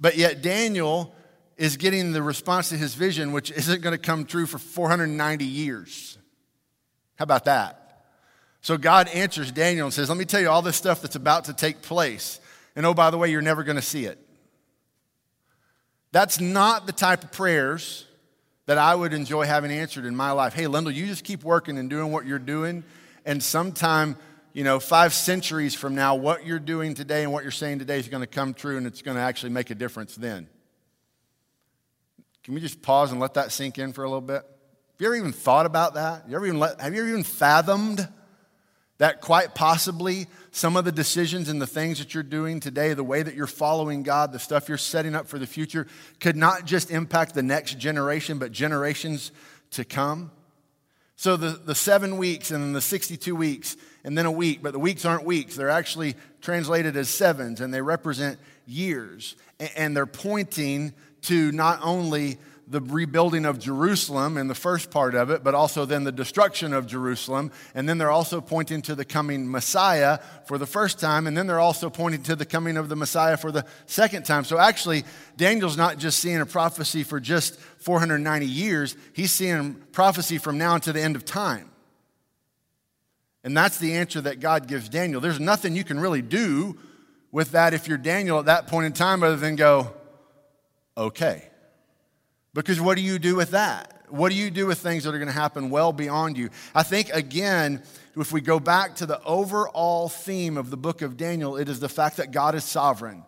But 0.00 0.16
yet, 0.16 0.42
Daniel 0.42 1.14
is 1.56 1.76
getting 1.76 2.12
the 2.12 2.22
response 2.22 2.70
to 2.70 2.76
his 2.76 2.94
vision, 2.94 3.32
which 3.32 3.50
isn't 3.50 3.82
going 3.82 3.92
to 3.92 3.98
come 3.98 4.24
true 4.24 4.46
for 4.46 4.58
490 4.58 5.44
years. 5.44 6.18
How 7.16 7.22
about 7.24 7.44
that? 7.44 8.06
So 8.60 8.78
God 8.78 9.08
answers 9.08 9.52
Daniel 9.52 9.86
and 9.86 9.94
says, 9.94 10.08
Let 10.08 10.18
me 10.18 10.24
tell 10.24 10.40
you 10.40 10.48
all 10.48 10.62
this 10.62 10.76
stuff 10.76 11.02
that's 11.02 11.16
about 11.16 11.44
to 11.44 11.52
take 11.52 11.82
place. 11.82 12.40
And 12.76 12.84
oh, 12.84 12.94
by 12.94 13.10
the 13.10 13.18
way, 13.18 13.30
you're 13.30 13.42
never 13.42 13.62
going 13.62 13.76
to 13.76 13.82
see 13.82 14.04
it. 14.04 14.18
That's 16.12 16.40
not 16.40 16.86
the 16.86 16.92
type 16.92 17.24
of 17.24 17.32
prayers 17.32 18.06
that 18.66 18.78
I 18.78 18.94
would 18.94 19.12
enjoy 19.12 19.44
having 19.46 19.70
answered 19.70 20.04
in 20.04 20.16
my 20.16 20.30
life. 20.30 20.54
Hey, 20.54 20.66
Lindell, 20.66 20.92
you 20.92 21.06
just 21.06 21.24
keep 21.24 21.44
working 21.44 21.76
and 21.76 21.90
doing 21.90 22.12
what 22.12 22.26
you're 22.26 22.38
doing, 22.38 22.84
and 23.26 23.42
sometime, 23.42 24.16
you 24.52 24.64
know, 24.64 24.80
five 24.80 25.12
centuries 25.12 25.74
from 25.74 25.94
now, 25.94 26.14
what 26.14 26.46
you're 26.46 26.58
doing 26.58 26.94
today 26.94 27.24
and 27.24 27.32
what 27.32 27.42
you're 27.42 27.50
saying 27.50 27.80
today 27.80 27.98
is 27.98 28.08
going 28.08 28.22
to 28.22 28.26
come 28.26 28.54
true, 28.54 28.76
and 28.76 28.86
it's 28.86 29.02
going 29.02 29.16
to 29.16 29.22
actually 29.22 29.50
make 29.50 29.70
a 29.70 29.74
difference 29.74 30.14
then. 30.14 30.48
Can 32.42 32.54
we 32.54 32.60
just 32.60 32.80
pause 32.80 33.10
and 33.10 33.20
let 33.20 33.34
that 33.34 33.52
sink 33.52 33.78
in 33.78 33.92
for 33.92 34.04
a 34.04 34.08
little 34.08 34.20
bit? 34.20 34.42
Have 34.42 35.00
you 35.00 35.06
ever 35.06 35.16
even 35.16 35.32
thought 35.32 35.66
about 35.66 35.94
that? 35.94 36.28
You 36.28 36.36
ever 36.36 36.46
even 36.46 36.60
let, 36.60 36.80
have 36.80 36.94
you 36.94 37.00
ever 37.00 37.08
even 37.08 37.24
fathomed 37.24 38.06
that 38.98 39.20
quite 39.20 39.54
possibly 39.54 40.26
some 40.50 40.76
of 40.76 40.84
the 40.84 40.92
decisions 40.92 41.48
and 41.48 41.60
the 41.60 41.66
things 41.66 41.98
that 41.98 42.14
you're 42.14 42.22
doing 42.22 42.60
today, 42.60 42.94
the 42.94 43.02
way 43.02 43.22
that 43.22 43.34
you're 43.34 43.46
following 43.46 44.02
God, 44.02 44.32
the 44.32 44.38
stuff 44.38 44.68
you're 44.68 44.78
setting 44.78 45.14
up 45.14 45.26
for 45.26 45.38
the 45.38 45.46
future, 45.46 45.86
could 46.20 46.36
not 46.36 46.64
just 46.64 46.90
impact 46.90 47.34
the 47.34 47.42
next 47.42 47.78
generation, 47.78 48.38
but 48.38 48.52
generations 48.52 49.32
to 49.72 49.84
come. 49.84 50.30
So 51.16 51.36
the, 51.36 51.50
the 51.50 51.74
seven 51.74 52.16
weeks 52.18 52.50
and 52.50 52.62
then 52.62 52.72
the 52.72 52.80
62 52.80 53.34
weeks 53.34 53.76
and 54.04 54.16
then 54.16 54.26
a 54.26 54.32
week, 54.32 54.62
but 54.62 54.72
the 54.72 54.78
weeks 54.78 55.04
aren't 55.04 55.24
weeks. 55.24 55.56
They're 55.56 55.70
actually 55.70 56.16
translated 56.40 56.96
as 56.96 57.08
sevens 57.08 57.60
and 57.60 57.72
they 57.72 57.80
represent 57.80 58.38
years. 58.66 59.36
And 59.76 59.96
they're 59.96 60.06
pointing 60.06 60.92
to 61.22 61.52
not 61.52 61.80
only 61.82 62.38
the 62.66 62.80
rebuilding 62.80 63.44
of 63.44 63.58
Jerusalem 63.58 64.36
in 64.36 64.48
the 64.48 64.54
first 64.54 64.90
part 64.90 65.14
of 65.14 65.30
it, 65.30 65.44
but 65.44 65.54
also 65.54 65.84
then 65.84 66.04
the 66.04 66.12
destruction 66.12 66.72
of 66.72 66.86
Jerusalem. 66.86 67.50
And 67.74 67.88
then 67.88 67.98
they're 67.98 68.10
also 68.10 68.40
pointing 68.40 68.80
to 68.82 68.94
the 68.94 69.04
coming 69.04 69.50
Messiah 69.50 70.18
for 70.46 70.56
the 70.56 70.66
first 70.66 70.98
time. 70.98 71.26
And 71.26 71.36
then 71.36 71.46
they're 71.46 71.60
also 71.60 71.90
pointing 71.90 72.22
to 72.24 72.36
the 72.36 72.46
coming 72.46 72.76
of 72.76 72.88
the 72.88 72.96
Messiah 72.96 73.36
for 73.36 73.52
the 73.52 73.66
second 73.86 74.24
time. 74.24 74.44
So 74.44 74.58
actually, 74.58 75.04
Daniel's 75.36 75.76
not 75.76 75.98
just 75.98 76.18
seeing 76.18 76.40
a 76.40 76.46
prophecy 76.46 77.02
for 77.02 77.20
just 77.20 77.58
490 77.58 78.46
years, 78.46 78.96
he's 79.12 79.30
seeing 79.30 79.74
prophecy 79.92 80.38
from 80.38 80.56
now 80.56 80.78
to 80.78 80.92
the 80.92 81.00
end 81.00 81.16
of 81.16 81.24
time. 81.24 81.70
And 83.42 83.54
that's 83.54 83.78
the 83.78 83.94
answer 83.94 84.22
that 84.22 84.40
God 84.40 84.66
gives 84.66 84.88
Daniel. 84.88 85.20
There's 85.20 85.38
nothing 85.38 85.76
you 85.76 85.84
can 85.84 86.00
really 86.00 86.22
do 86.22 86.78
with 87.30 87.52
that 87.52 87.74
if 87.74 87.88
you're 87.88 87.98
Daniel 87.98 88.38
at 88.38 88.46
that 88.46 88.68
point 88.68 88.86
in 88.86 88.92
time 88.92 89.22
other 89.22 89.36
than 89.36 89.56
go, 89.56 89.92
okay. 90.96 91.50
Because 92.54 92.80
what 92.80 92.96
do 92.96 93.02
you 93.02 93.18
do 93.18 93.34
with 93.34 93.50
that? 93.50 93.90
What 94.08 94.30
do 94.30 94.36
you 94.36 94.50
do 94.50 94.66
with 94.66 94.78
things 94.78 95.04
that 95.04 95.14
are 95.14 95.18
going 95.18 95.26
to 95.26 95.34
happen 95.34 95.70
well 95.70 95.92
beyond 95.92 96.38
you? 96.38 96.50
I 96.74 96.84
think, 96.84 97.10
again, 97.10 97.82
if 98.16 98.30
we 98.30 98.40
go 98.40 98.60
back 98.60 98.96
to 98.96 99.06
the 99.06 99.20
overall 99.24 100.08
theme 100.08 100.56
of 100.56 100.70
the 100.70 100.76
book 100.76 101.02
of 101.02 101.16
Daniel, 101.16 101.56
it 101.56 101.68
is 101.68 101.80
the 101.80 101.88
fact 101.88 102.18
that 102.18 102.30
God 102.30 102.54
is 102.54 102.64
sovereign. 102.64 103.24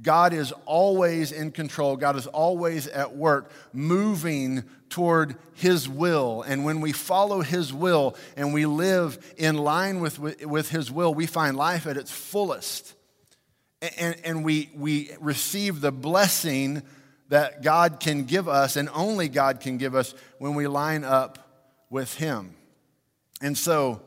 God 0.00 0.32
is 0.32 0.52
always 0.64 1.32
in 1.32 1.50
control. 1.50 1.96
God 1.96 2.16
is 2.16 2.26
always 2.28 2.86
at 2.86 3.14
work, 3.16 3.50
moving 3.72 4.64
toward 4.88 5.36
His 5.54 5.88
will. 5.88 6.42
And 6.42 6.64
when 6.64 6.80
we 6.80 6.92
follow 6.92 7.40
His 7.40 7.72
will 7.72 8.16
and 8.36 8.54
we 8.54 8.64
live 8.64 9.34
in 9.36 9.58
line 9.58 10.00
with, 10.00 10.18
with 10.18 10.70
His 10.70 10.90
will, 10.90 11.12
we 11.12 11.26
find 11.26 11.56
life 11.56 11.86
at 11.86 11.96
its 11.96 12.10
fullest. 12.10 12.94
And, 13.98 14.16
and 14.24 14.44
we, 14.44 14.70
we 14.74 15.10
receive 15.20 15.80
the 15.80 15.92
blessing 15.92 16.82
that 17.32 17.62
God 17.62 17.98
can 17.98 18.24
give 18.24 18.46
us 18.46 18.76
and 18.76 18.90
only 18.92 19.26
God 19.26 19.60
can 19.60 19.78
give 19.78 19.94
us 19.94 20.14
when 20.36 20.54
we 20.54 20.66
line 20.66 21.02
up 21.02 21.38
with 21.88 22.12
Him. 22.12 22.54
And 23.40 23.56
so 23.56 24.02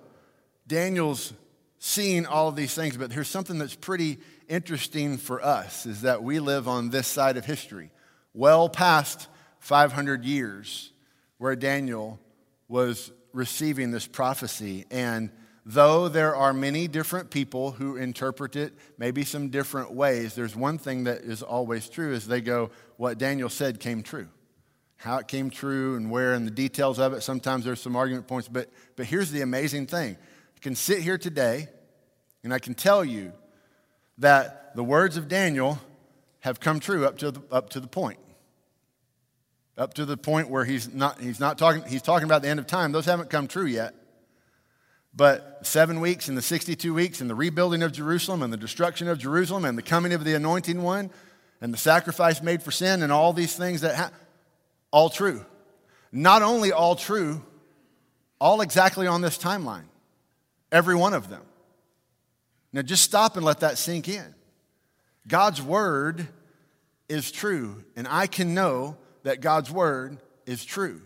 Daniel's 0.67 1.33
seeing 1.79 2.27
all 2.27 2.49
of 2.49 2.55
these 2.55 2.75
things, 2.75 2.97
but 2.97 3.11
here's 3.11 3.27
something 3.27 3.57
that's 3.57 3.73
pretty 3.73 4.19
interesting 4.47 5.17
for 5.17 5.43
us 5.43 5.87
is 5.87 6.01
that 6.01 6.21
we 6.21 6.37
live 6.37 6.67
on 6.67 6.91
this 6.91 7.07
side 7.07 7.35
of 7.35 7.45
history, 7.45 7.89
well 8.35 8.69
past 8.69 9.27
500 9.57 10.23
years 10.23 10.91
where 11.39 11.55
Daniel 11.55 12.19
was 12.67 13.11
receiving 13.33 13.89
this 13.89 14.05
prophecy. 14.05 14.85
And 14.91 15.31
though 15.65 16.07
there 16.07 16.35
are 16.35 16.53
many 16.53 16.87
different 16.87 17.31
people 17.31 17.71
who 17.71 17.95
interpret 17.97 18.55
it 18.55 18.73
maybe 18.97 19.23
some 19.23 19.49
different 19.49 19.91
ways, 19.91 20.35
there's 20.35 20.55
one 20.55 20.77
thing 20.77 21.05
that 21.05 21.21
is 21.21 21.41
always 21.41 21.89
true 21.89 22.13
is 22.13 22.27
they 22.27 22.41
go, 22.41 22.69
what 22.97 23.17
Daniel 23.17 23.49
said 23.49 23.79
came 23.79 24.03
true. 24.03 24.27
How 24.97 25.17
it 25.17 25.27
came 25.27 25.49
true 25.49 25.95
and 25.95 26.09
where 26.11 26.33
and 26.33 26.45
the 26.45 26.51
details 26.51 26.99
of 26.99 27.13
it, 27.13 27.21
sometimes 27.21 27.65
there's 27.65 27.81
some 27.81 27.95
argument 27.95 28.27
points, 28.27 28.47
but, 28.47 28.69
but 28.95 29.05
here's 29.05 29.31
the 29.31 29.41
amazing 29.41 29.87
thing. 29.87 30.15
I 30.55 30.59
can 30.61 30.75
sit 30.75 31.01
here 31.01 31.17
today 31.17 31.67
and 32.43 32.53
I 32.53 32.59
can 32.59 32.75
tell 32.75 33.03
you 33.03 33.33
that 34.19 34.75
the 34.75 34.83
words 34.83 35.17
of 35.17 35.27
Daniel 35.27 35.79
have 36.41 36.59
come 36.59 36.79
true 36.79 37.05
up 37.05 37.17
to 37.17 37.31
the, 37.31 37.41
up 37.51 37.69
to 37.71 37.79
the 37.79 37.87
point. 37.87 38.19
Up 39.77 39.95
to 39.95 40.05
the 40.05 40.15
point 40.15 40.49
where 40.49 40.63
he's 40.63 40.93
not, 40.93 41.19
he's 41.19 41.39
not 41.39 41.57
talking, 41.57 41.83
he's 41.89 42.03
talking 42.03 42.25
about 42.25 42.43
the 42.43 42.47
end 42.47 42.59
of 42.59 42.67
time. 42.67 42.91
Those 42.91 43.05
haven't 43.05 43.29
come 43.29 43.47
true 43.47 43.65
yet. 43.65 43.93
But 45.15 45.65
seven 45.65 46.01
weeks 46.01 46.27
and 46.27 46.37
the 46.37 46.41
62 46.41 46.93
weeks 46.93 47.21
and 47.21 47.29
the 47.29 47.35
rebuilding 47.35 47.83
of 47.83 47.93
Jerusalem 47.93 48.43
and 48.43 48.51
the 48.51 48.57
destruction 48.57 49.07
of 49.07 49.17
Jerusalem 49.17 49.63
and 49.63 49.77
the 49.77 49.81
coming 49.81 50.13
of 50.13 50.23
the 50.23 50.33
anointing 50.33 50.81
one 50.81 51.09
and 51.61 51.73
the 51.73 51.77
sacrifice 51.77 52.41
made 52.41 52.61
for 52.61 52.71
sin 52.71 53.01
and 53.01 53.11
all 53.11 53.31
these 53.31 53.55
things 53.55 53.81
that 53.81 53.95
ha- 53.95 54.11
all 54.91 55.09
true. 55.09 55.45
Not 56.11 56.41
only 56.41 56.71
all 56.71 56.95
true, 56.95 57.41
all 58.39 58.61
exactly 58.61 59.07
on 59.07 59.21
this 59.21 59.37
timeline. 59.37 59.85
Every 60.71 60.95
one 60.95 61.13
of 61.13 61.29
them. 61.29 61.43
Now 62.73 62.81
just 62.81 63.03
stop 63.03 63.37
and 63.37 63.45
let 63.45 63.61
that 63.61 63.77
sink 63.77 64.09
in. 64.09 64.35
God's 65.27 65.61
word 65.61 66.27
is 67.07 67.31
true, 67.31 67.83
and 67.95 68.07
I 68.07 68.27
can 68.27 68.53
know 68.53 68.97
that 69.23 69.39
God's 69.39 69.71
word 69.71 70.17
is 70.45 70.65
true. 70.65 71.01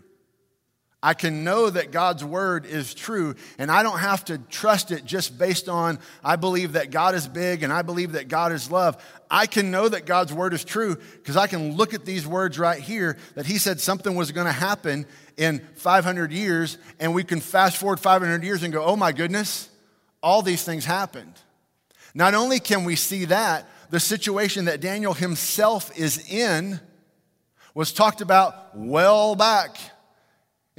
I 1.02 1.14
can 1.14 1.44
know 1.44 1.70
that 1.70 1.92
God's 1.92 2.22
word 2.22 2.66
is 2.66 2.92
true, 2.92 3.34
and 3.58 3.70
I 3.70 3.82
don't 3.82 4.00
have 4.00 4.22
to 4.26 4.36
trust 4.36 4.90
it 4.90 5.06
just 5.06 5.38
based 5.38 5.66
on 5.66 5.98
I 6.22 6.36
believe 6.36 6.74
that 6.74 6.90
God 6.90 7.14
is 7.14 7.26
big 7.26 7.62
and 7.62 7.72
I 7.72 7.80
believe 7.80 8.12
that 8.12 8.28
God 8.28 8.52
is 8.52 8.70
love. 8.70 9.02
I 9.30 9.46
can 9.46 9.70
know 9.70 9.88
that 9.88 10.04
God's 10.04 10.32
word 10.32 10.52
is 10.52 10.62
true 10.62 10.96
because 11.14 11.38
I 11.38 11.46
can 11.46 11.76
look 11.76 11.94
at 11.94 12.04
these 12.04 12.26
words 12.26 12.58
right 12.58 12.78
here 12.78 13.16
that 13.34 13.46
He 13.46 13.56
said 13.56 13.80
something 13.80 14.14
was 14.14 14.30
going 14.32 14.46
to 14.46 14.52
happen 14.52 15.06
in 15.38 15.60
500 15.76 16.32
years, 16.32 16.76
and 16.98 17.14
we 17.14 17.24
can 17.24 17.40
fast 17.40 17.78
forward 17.78 17.98
500 17.98 18.44
years 18.44 18.62
and 18.62 18.72
go, 18.72 18.84
oh 18.84 18.96
my 18.96 19.12
goodness, 19.12 19.70
all 20.22 20.42
these 20.42 20.64
things 20.64 20.84
happened. 20.84 21.32
Not 22.12 22.34
only 22.34 22.60
can 22.60 22.84
we 22.84 22.96
see 22.96 23.24
that, 23.26 23.66
the 23.88 24.00
situation 24.00 24.66
that 24.66 24.80
Daniel 24.80 25.14
himself 25.14 25.96
is 25.98 26.30
in 26.30 26.78
was 27.74 27.92
talked 27.92 28.20
about 28.20 28.76
well 28.76 29.34
back 29.34 29.78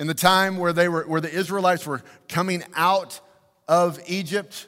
in 0.01 0.07
the 0.07 0.15
time 0.15 0.57
where, 0.57 0.73
they 0.73 0.89
were, 0.89 1.03
where 1.03 1.21
the 1.21 1.31
Israelites 1.31 1.85
were 1.85 2.01
coming 2.27 2.63
out 2.73 3.19
of 3.67 3.99
Egypt. 4.07 4.65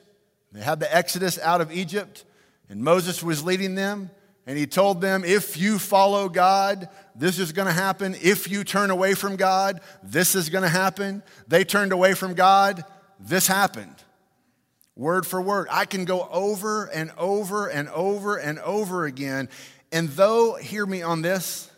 They 0.51 0.61
had 0.61 0.79
the 0.79 0.95
Exodus 0.95 1.39
out 1.39 1.59
of 1.59 1.71
Egypt, 1.71 2.23
and 2.69 2.83
Moses 2.83 3.23
was 3.23 3.43
leading 3.43 3.73
them. 3.73 4.11
And 4.45 4.59
he 4.59 4.67
told 4.67 5.01
them, 5.01 5.23
if 5.25 5.57
you 5.57 5.79
follow 5.79 6.29
God, 6.29 6.87
this 7.15 7.39
is 7.39 7.51
going 7.51 7.65
to 7.65 7.73
happen. 7.73 8.15
If 8.21 8.47
you 8.47 8.63
turn 8.63 8.91
away 8.91 9.15
from 9.15 9.35
God, 9.35 9.81
this 10.03 10.35
is 10.35 10.49
going 10.49 10.61
to 10.61 10.69
happen. 10.69 11.23
They 11.47 11.63
turned 11.63 11.93
away 11.93 12.13
from 12.13 12.35
God, 12.35 12.85
this 13.19 13.47
happened. 13.47 13.95
Word 14.95 15.25
for 15.25 15.41
word. 15.41 15.67
I 15.71 15.85
can 15.85 16.05
go 16.05 16.29
over 16.31 16.85
and 16.85 17.11
over 17.17 17.69
and 17.69 17.89
over 17.89 18.37
and 18.37 18.59
over 18.59 19.05
again. 19.05 19.49
And 19.91 20.09
though, 20.09 20.57
hear 20.57 20.85
me 20.85 21.01
on 21.01 21.23
this, 21.23 21.71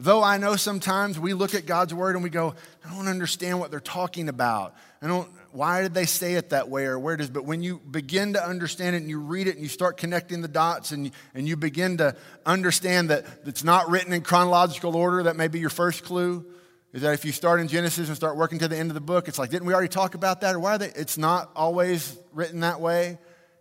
Though 0.00 0.22
I 0.22 0.38
know 0.38 0.54
sometimes 0.54 1.18
we 1.18 1.34
look 1.34 1.54
at 1.54 1.66
God's 1.66 1.92
word 1.92 2.14
and 2.14 2.22
we 2.22 2.30
go, 2.30 2.54
I 2.86 2.94
don't 2.94 3.08
understand 3.08 3.58
what 3.58 3.72
they're 3.72 3.80
talking 3.80 4.28
about. 4.28 4.76
I 5.02 5.08
don't, 5.08 5.28
why 5.50 5.82
did 5.82 5.92
they 5.92 6.06
say 6.06 6.34
it 6.34 6.50
that 6.50 6.68
way 6.68 6.84
or 6.84 7.00
where 7.00 7.14
it 7.14 7.20
is? 7.20 7.30
But 7.30 7.44
when 7.44 7.64
you 7.64 7.80
begin 7.80 8.34
to 8.34 8.44
understand 8.44 8.94
it 8.94 9.00
and 9.00 9.10
you 9.10 9.18
read 9.18 9.48
it 9.48 9.54
and 9.54 9.62
you 9.62 9.68
start 9.68 9.96
connecting 9.96 10.40
the 10.40 10.48
dots 10.48 10.92
and, 10.92 11.10
and 11.34 11.48
you 11.48 11.56
begin 11.56 11.96
to 11.96 12.14
understand 12.46 13.10
that 13.10 13.26
it's 13.44 13.64
not 13.64 13.90
written 13.90 14.12
in 14.12 14.22
chronological 14.22 14.94
order, 14.94 15.24
that 15.24 15.34
may 15.34 15.48
be 15.48 15.58
your 15.58 15.70
first 15.70 16.04
clue. 16.04 16.46
Is 16.92 17.02
that 17.02 17.12
if 17.14 17.24
you 17.24 17.32
start 17.32 17.60
in 17.60 17.66
Genesis 17.66 18.06
and 18.06 18.16
start 18.16 18.36
working 18.36 18.60
to 18.60 18.68
the 18.68 18.76
end 18.76 18.90
of 18.90 18.94
the 18.94 19.00
book, 19.00 19.26
it's 19.26 19.38
like, 19.38 19.50
didn't 19.50 19.66
we 19.66 19.74
already 19.74 19.88
talk 19.88 20.14
about 20.14 20.42
that? 20.42 20.54
Or 20.54 20.60
why 20.60 20.76
they? 20.76 20.90
It's 20.94 21.18
not 21.18 21.50
always 21.56 22.16
written 22.32 22.60
that 22.60 22.80
way. 22.80 23.18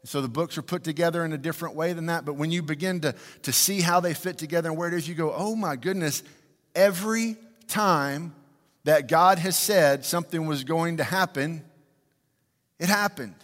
So 0.07 0.21
the 0.21 0.29
books 0.29 0.57
are 0.57 0.61
put 0.61 0.85
together 0.85 1.25
in 1.25 1.33
a 1.33 1.37
different 1.37 1.75
way 1.75 1.91
than 1.91 2.05
that. 2.05 2.23
But 2.23 2.35
when 2.35 2.49
you 2.49 2.61
begin 2.61 3.01
to, 3.01 3.13
to 3.41 3.51
see 3.51 3.81
how 3.81 3.99
they 3.99 4.13
fit 4.13 4.37
together 4.37 4.69
and 4.69 4.77
where 4.77 4.87
it 4.87 4.93
is, 4.93 5.05
you 5.05 5.15
go, 5.15 5.33
oh 5.35 5.53
my 5.53 5.75
goodness, 5.75 6.23
every 6.73 7.35
time 7.67 8.33
that 8.85 9.09
God 9.09 9.37
has 9.39 9.59
said 9.59 10.05
something 10.05 10.47
was 10.47 10.63
going 10.63 10.97
to 10.97 11.03
happen, 11.03 11.61
it 12.79 12.87
happened. 12.87 13.35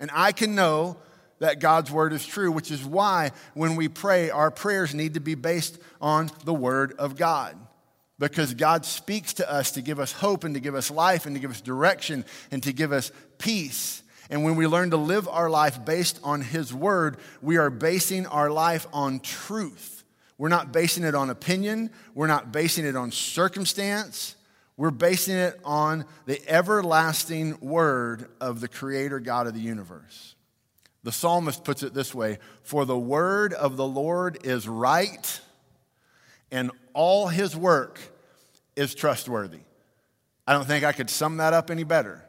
And 0.00 0.10
I 0.12 0.32
can 0.32 0.56
know 0.56 0.96
that 1.38 1.60
God's 1.60 1.92
word 1.92 2.12
is 2.12 2.26
true, 2.26 2.50
which 2.50 2.72
is 2.72 2.84
why 2.84 3.30
when 3.54 3.76
we 3.76 3.86
pray, 3.86 4.30
our 4.30 4.50
prayers 4.50 4.96
need 4.96 5.14
to 5.14 5.20
be 5.20 5.36
based 5.36 5.78
on 6.00 6.28
the 6.44 6.52
word 6.52 6.94
of 6.98 7.16
God. 7.16 7.56
Because 8.18 8.52
God 8.54 8.84
speaks 8.84 9.34
to 9.34 9.48
us 9.48 9.70
to 9.72 9.80
give 9.80 10.00
us 10.00 10.10
hope 10.10 10.42
and 10.42 10.54
to 10.54 10.60
give 10.60 10.74
us 10.74 10.90
life 10.90 11.24
and 11.24 11.36
to 11.36 11.40
give 11.40 11.52
us 11.52 11.60
direction 11.60 12.24
and 12.50 12.64
to 12.64 12.72
give 12.72 12.90
us 12.90 13.12
peace. 13.38 14.02
And 14.30 14.44
when 14.44 14.54
we 14.54 14.66
learn 14.66 14.90
to 14.90 14.96
live 14.96 15.28
our 15.28 15.50
life 15.50 15.84
based 15.84 16.20
on 16.22 16.40
His 16.40 16.72
Word, 16.72 17.18
we 17.42 17.56
are 17.56 17.68
basing 17.68 18.26
our 18.26 18.48
life 18.48 18.86
on 18.92 19.20
truth. 19.20 20.04
We're 20.38 20.48
not 20.48 20.72
basing 20.72 21.04
it 21.04 21.14
on 21.14 21.28
opinion, 21.28 21.90
we're 22.14 22.28
not 22.28 22.52
basing 22.52 22.86
it 22.86 22.96
on 22.96 23.12
circumstance. 23.12 24.36
We're 24.76 24.90
basing 24.90 25.36
it 25.36 25.60
on 25.62 26.06
the 26.24 26.40
everlasting 26.48 27.60
Word 27.60 28.30
of 28.40 28.62
the 28.62 28.68
Creator 28.68 29.20
God 29.20 29.46
of 29.46 29.52
the 29.52 29.60
universe. 29.60 30.34
The 31.02 31.12
psalmist 31.12 31.64
puts 31.64 31.82
it 31.82 31.92
this 31.92 32.14
way 32.14 32.38
For 32.62 32.86
the 32.86 32.98
Word 32.98 33.52
of 33.52 33.76
the 33.76 33.86
Lord 33.86 34.38
is 34.42 34.66
right, 34.66 35.40
and 36.50 36.70
all 36.94 37.28
His 37.28 37.54
work 37.54 38.00
is 38.74 38.94
trustworthy. 38.94 39.60
I 40.46 40.54
don't 40.54 40.66
think 40.66 40.82
I 40.82 40.92
could 40.92 41.10
sum 41.10 41.36
that 41.36 41.52
up 41.52 41.70
any 41.70 41.84
better. 41.84 42.24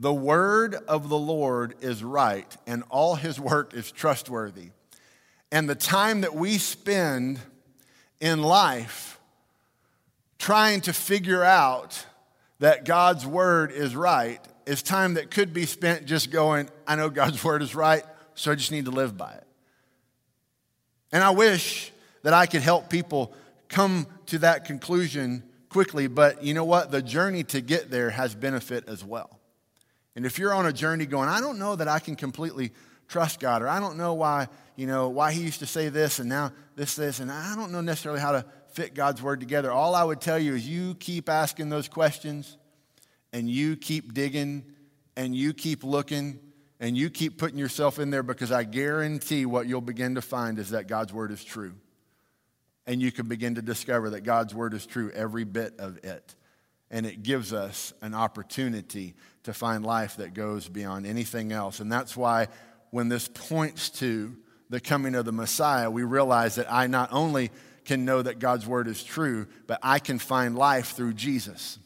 The 0.00 0.14
word 0.14 0.74
of 0.88 1.10
the 1.10 1.18
Lord 1.18 1.74
is 1.82 2.02
right, 2.02 2.56
and 2.66 2.84
all 2.88 3.16
his 3.16 3.38
work 3.38 3.74
is 3.74 3.92
trustworthy. 3.92 4.70
And 5.52 5.68
the 5.68 5.74
time 5.74 6.22
that 6.22 6.34
we 6.34 6.56
spend 6.56 7.38
in 8.18 8.40
life 8.40 9.20
trying 10.38 10.80
to 10.82 10.94
figure 10.94 11.44
out 11.44 12.06
that 12.60 12.86
God's 12.86 13.26
word 13.26 13.72
is 13.72 13.94
right 13.94 14.40
is 14.64 14.82
time 14.82 15.14
that 15.14 15.30
could 15.30 15.52
be 15.52 15.66
spent 15.66 16.06
just 16.06 16.30
going, 16.30 16.70
I 16.86 16.96
know 16.96 17.10
God's 17.10 17.44
word 17.44 17.60
is 17.60 17.74
right, 17.74 18.04
so 18.34 18.52
I 18.52 18.54
just 18.54 18.72
need 18.72 18.86
to 18.86 18.90
live 18.90 19.18
by 19.18 19.32
it. 19.32 19.46
And 21.12 21.22
I 21.22 21.30
wish 21.30 21.92
that 22.22 22.32
I 22.32 22.46
could 22.46 22.62
help 22.62 22.88
people 22.88 23.34
come 23.68 24.06
to 24.26 24.38
that 24.38 24.64
conclusion 24.64 25.42
quickly, 25.68 26.06
but 26.06 26.42
you 26.42 26.54
know 26.54 26.64
what? 26.64 26.90
The 26.90 27.02
journey 27.02 27.44
to 27.44 27.60
get 27.60 27.90
there 27.90 28.08
has 28.08 28.34
benefit 28.34 28.88
as 28.88 29.04
well. 29.04 29.39
And 30.16 30.26
if 30.26 30.38
you're 30.38 30.52
on 30.52 30.66
a 30.66 30.72
journey 30.72 31.06
going, 31.06 31.28
I 31.28 31.40
don't 31.40 31.58
know 31.58 31.76
that 31.76 31.88
I 31.88 31.98
can 31.98 32.16
completely 32.16 32.72
trust 33.08 33.40
God, 33.40 33.62
or 33.62 33.68
I 33.68 33.80
don't 33.80 33.96
know 33.96 34.14
why, 34.14 34.48
you 34.76 34.86
know, 34.86 35.08
why 35.08 35.32
he 35.32 35.42
used 35.42 35.60
to 35.60 35.66
say 35.66 35.88
this 35.88 36.18
and 36.18 36.28
now 36.28 36.52
this, 36.76 36.94
this, 36.94 37.20
and 37.20 37.30
I 37.30 37.54
don't 37.56 37.72
know 37.72 37.80
necessarily 37.80 38.20
how 38.20 38.32
to 38.32 38.44
fit 38.72 38.94
God's 38.94 39.20
word 39.20 39.40
together. 39.40 39.70
All 39.70 39.94
I 39.94 40.04
would 40.04 40.20
tell 40.20 40.38
you 40.38 40.54
is 40.54 40.66
you 40.68 40.94
keep 40.94 41.28
asking 41.28 41.68
those 41.68 41.88
questions 41.88 42.56
and 43.32 43.48
you 43.50 43.76
keep 43.76 44.14
digging 44.14 44.64
and 45.16 45.34
you 45.34 45.52
keep 45.52 45.84
looking 45.84 46.38
and 46.78 46.96
you 46.96 47.10
keep 47.10 47.36
putting 47.36 47.58
yourself 47.58 47.98
in 47.98 48.10
there 48.10 48.22
because 48.22 48.50
I 48.50 48.64
guarantee 48.64 49.44
what 49.44 49.66
you'll 49.66 49.80
begin 49.80 50.14
to 50.14 50.22
find 50.22 50.58
is 50.58 50.70
that 50.70 50.86
God's 50.86 51.12
word 51.12 51.30
is 51.30 51.44
true. 51.44 51.74
And 52.86 53.02
you 53.02 53.12
can 53.12 53.28
begin 53.28 53.56
to 53.56 53.62
discover 53.62 54.10
that 54.10 54.22
God's 54.22 54.54
word 54.54 54.72
is 54.72 54.86
true, 54.86 55.10
every 55.14 55.44
bit 55.44 55.78
of 55.78 55.98
it. 56.04 56.34
And 56.90 57.06
it 57.06 57.22
gives 57.22 57.52
us 57.52 57.92
an 58.00 58.14
opportunity 58.14 59.14
to 59.44 59.52
find 59.52 59.84
life 59.84 60.16
that 60.16 60.34
goes 60.34 60.68
beyond 60.68 61.06
anything 61.06 61.52
else. 61.52 61.80
And 61.80 61.90
that's 61.90 62.16
why 62.16 62.48
when 62.90 63.08
this 63.08 63.28
points 63.28 63.90
to 63.90 64.36
the 64.68 64.80
coming 64.80 65.14
of 65.14 65.24
the 65.24 65.32
Messiah, 65.32 65.90
we 65.90 66.04
realize 66.04 66.56
that 66.56 66.72
I 66.72 66.86
not 66.86 67.10
only 67.12 67.50
can 67.84 68.04
know 68.04 68.22
that 68.22 68.38
God's 68.38 68.66
word 68.66 68.86
is 68.86 69.02
true, 69.02 69.46
but 69.66 69.78
I 69.82 69.98
can 69.98 70.18
find 70.18 70.56
life 70.56 70.92
through 70.92 71.14
Jesus. 71.14 71.78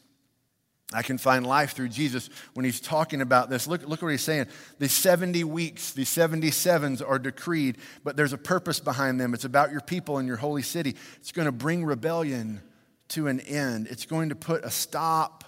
I 0.93 1.01
can 1.01 1.17
find 1.17 1.45
life 1.47 1.71
through 1.71 1.89
Jesus 1.89 2.29
when 2.53 2.63
he's 2.63 2.79
talking 2.79 3.21
about 3.21 3.49
this. 3.49 3.67
Look, 3.67 3.87
look 3.87 4.01
what 4.01 4.09
he's 4.09 4.21
saying. 4.21 4.47
The 4.77 4.87
70 4.87 5.43
weeks, 5.43 5.93
the 5.93 6.03
77s 6.03 7.07
are 7.07 7.17
decreed, 7.17 7.77
but 8.03 8.15
there's 8.15 8.33
a 8.33 8.37
purpose 8.37 8.79
behind 8.79 9.19
them. 9.19 9.33
It's 9.33 9.45
about 9.45 9.71
your 9.71 9.81
people 9.81 10.19
and 10.19 10.27
your 10.27 10.37
holy 10.37 10.61
city. 10.61 10.95
It's 11.17 11.31
going 11.31 11.47
to 11.47 11.51
bring 11.51 11.85
rebellion 11.85 12.61
to 13.09 13.27
an 13.27 13.39
end, 13.39 13.87
it's 13.87 14.05
going 14.07 14.29
to 14.29 14.35
put 14.35 14.63
a 14.63 14.71
stop 14.71 15.43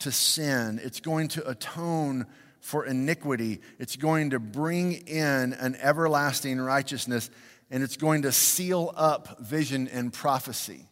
to 0.00 0.12
sin, 0.12 0.80
it's 0.82 1.00
going 1.00 1.28
to 1.28 1.48
atone 1.48 2.26
for 2.60 2.84
iniquity, 2.84 3.60
it's 3.78 3.96
going 3.96 4.30
to 4.30 4.38
bring 4.38 4.92
in 4.92 5.54
an 5.54 5.76
everlasting 5.80 6.60
righteousness, 6.60 7.30
and 7.70 7.82
it's 7.82 7.96
going 7.96 8.22
to 8.22 8.32
seal 8.32 8.92
up 8.96 9.40
vision 9.40 9.88
and 9.88 10.12
prophecy. 10.12 10.86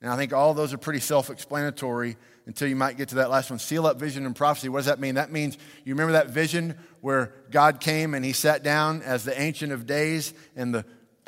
And 0.00 0.10
I 0.10 0.16
think 0.16 0.32
all 0.32 0.52
those 0.54 0.72
are 0.72 0.78
pretty 0.78 1.00
self 1.00 1.30
explanatory 1.30 2.16
until 2.46 2.68
you 2.68 2.74
might 2.74 2.96
get 2.96 3.10
to 3.10 3.16
that 3.16 3.30
last 3.30 3.50
one. 3.50 3.60
Seal 3.60 3.86
up 3.86 3.98
vision 3.98 4.26
and 4.26 4.34
prophecy. 4.34 4.68
What 4.68 4.80
does 4.80 4.86
that 4.86 4.98
mean? 4.98 5.14
That 5.14 5.30
means 5.30 5.56
you 5.84 5.94
remember 5.94 6.12
that 6.12 6.30
vision 6.30 6.76
where 7.00 7.32
God 7.50 7.80
came 7.80 8.14
and 8.14 8.24
he 8.24 8.32
sat 8.32 8.64
down 8.64 9.02
as 9.02 9.24
the 9.24 9.40
Ancient 9.40 9.72
of 9.72 9.86
Days 9.86 10.34
and 10.56 10.74
the 10.74 10.84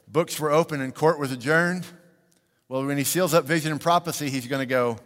books 0.09 0.41
were 0.41 0.51
open 0.51 0.81
and 0.81 0.93
court 0.93 1.21
was 1.21 1.31
adjourned? 1.31 1.87
Well, 2.69 2.85
when 2.85 2.99
he 2.99 3.05
seals 3.05 3.33
up 3.33 3.45
vision 3.45 3.71
and 3.71 3.81
prophecy, 3.81 4.29
he's 4.29 4.49
going 4.49 4.61
to 4.61 4.67
go, 4.67 4.99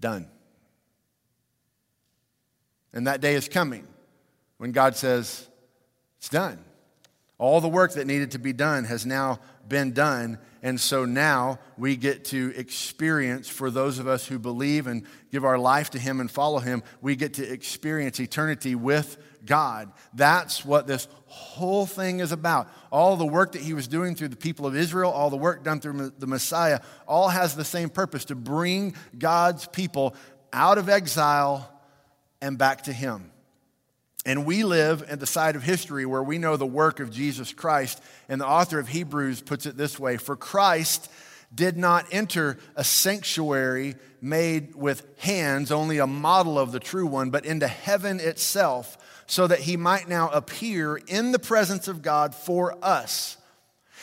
done. 0.00 0.28
And 2.92 3.06
that 3.06 3.20
day 3.20 3.34
is 3.34 3.48
coming 3.48 3.86
when 4.58 4.72
God 4.72 4.96
says, 4.96 5.48
it's 6.18 6.28
done. 6.28 6.58
All 7.38 7.60
the 7.60 7.68
work 7.68 7.92
that 7.92 8.06
needed 8.06 8.32
to 8.32 8.38
be 8.38 8.52
done 8.52 8.84
has 8.84 9.06
now 9.06 9.40
been 9.68 9.92
done. 9.92 10.38
And 10.62 10.80
so 10.80 11.04
now 11.04 11.60
we 11.76 11.96
get 11.96 12.24
to 12.26 12.52
experience, 12.56 13.48
for 13.48 13.70
those 13.70 13.98
of 13.98 14.08
us 14.08 14.26
who 14.26 14.38
believe 14.38 14.86
and 14.86 15.04
give 15.30 15.44
our 15.44 15.58
life 15.58 15.90
to 15.90 15.98
Him 15.98 16.20
and 16.20 16.30
follow 16.30 16.58
Him, 16.58 16.82
we 17.00 17.16
get 17.16 17.34
to 17.34 17.48
experience 17.48 18.18
eternity 18.18 18.74
with 18.74 19.16
God. 19.44 19.92
That's 20.14 20.64
what 20.64 20.86
this 20.86 21.06
whole 21.26 21.86
thing 21.86 22.20
is 22.20 22.32
about. 22.32 22.68
All 22.90 23.16
the 23.16 23.26
work 23.26 23.52
that 23.52 23.62
He 23.62 23.72
was 23.72 23.86
doing 23.86 24.14
through 24.14 24.28
the 24.28 24.36
people 24.36 24.66
of 24.66 24.74
Israel, 24.74 25.12
all 25.12 25.30
the 25.30 25.36
work 25.36 25.62
done 25.62 25.80
through 25.80 26.12
the 26.18 26.26
Messiah, 26.26 26.80
all 27.06 27.28
has 27.28 27.54
the 27.54 27.64
same 27.64 27.88
purpose 27.88 28.24
to 28.26 28.34
bring 28.34 28.94
God's 29.16 29.66
people 29.66 30.16
out 30.52 30.78
of 30.78 30.88
exile 30.88 31.72
and 32.40 32.58
back 32.58 32.82
to 32.82 32.92
Him. 32.92 33.30
And 34.26 34.44
we 34.44 34.64
live 34.64 35.02
at 35.04 35.20
the 35.20 35.26
side 35.26 35.56
of 35.56 35.62
history 35.62 36.04
where 36.04 36.22
we 36.22 36.38
know 36.38 36.56
the 36.56 36.66
work 36.66 37.00
of 37.00 37.10
Jesus 37.10 37.52
Christ. 37.52 38.02
And 38.28 38.40
the 38.40 38.46
author 38.46 38.78
of 38.78 38.88
Hebrews 38.88 39.42
puts 39.42 39.66
it 39.66 39.76
this 39.76 39.98
way 39.98 40.16
For 40.16 40.36
Christ 40.36 41.10
did 41.54 41.76
not 41.76 42.06
enter 42.10 42.58
a 42.76 42.84
sanctuary 42.84 43.96
made 44.20 44.74
with 44.74 45.06
hands, 45.18 45.72
only 45.72 45.98
a 45.98 46.06
model 46.06 46.58
of 46.58 46.72
the 46.72 46.80
true 46.80 47.06
one, 47.06 47.30
but 47.30 47.46
into 47.46 47.68
heaven 47.68 48.20
itself, 48.20 48.98
so 49.26 49.46
that 49.46 49.60
he 49.60 49.76
might 49.76 50.08
now 50.08 50.28
appear 50.30 50.96
in 50.96 51.32
the 51.32 51.38
presence 51.38 51.88
of 51.88 52.02
God 52.02 52.34
for 52.34 52.76
us. 52.84 53.36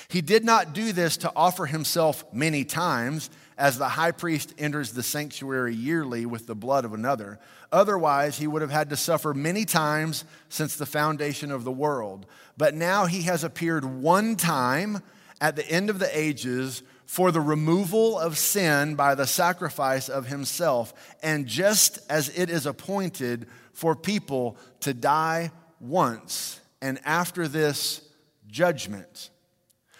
He 0.07 0.21
did 0.21 0.45
not 0.45 0.73
do 0.73 0.91
this 0.91 1.17
to 1.17 1.31
offer 1.35 1.65
himself 1.65 2.23
many 2.33 2.63
times 2.63 3.29
as 3.57 3.77
the 3.77 3.89
high 3.89 4.11
priest 4.11 4.53
enters 4.57 4.91
the 4.91 5.03
sanctuary 5.03 5.73
yearly 5.73 6.25
with 6.25 6.47
the 6.47 6.55
blood 6.55 6.85
of 6.85 6.93
another. 6.93 7.39
Otherwise, 7.71 8.37
he 8.37 8.47
would 8.47 8.61
have 8.61 8.71
had 8.71 8.89
to 8.89 8.97
suffer 8.97 9.33
many 9.33 9.65
times 9.65 10.25
since 10.49 10.75
the 10.75 10.85
foundation 10.85 11.51
of 11.51 11.63
the 11.63 11.71
world. 11.71 12.25
But 12.57 12.73
now 12.73 13.05
he 13.05 13.23
has 13.23 13.43
appeared 13.43 13.85
one 13.85 14.35
time 14.35 15.01
at 15.39 15.55
the 15.55 15.69
end 15.69 15.89
of 15.89 15.99
the 15.99 16.17
ages 16.17 16.83
for 17.05 17.31
the 17.31 17.41
removal 17.41 18.17
of 18.17 18.37
sin 18.37 18.95
by 18.95 19.15
the 19.15 19.27
sacrifice 19.27 20.09
of 20.09 20.27
himself, 20.27 20.93
and 21.21 21.45
just 21.45 21.99
as 22.09 22.29
it 22.29 22.49
is 22.49 22.65
appointed 22.65 23.47
for 23.73 23.95
people 23.95 24.57
to 24.79 24.93
die 24.93 25.51
once, 25.79 26.59
and 26.81 26.99
after 27.05 27.47
this, 27.47 28.01
judgment. 28.47 29.29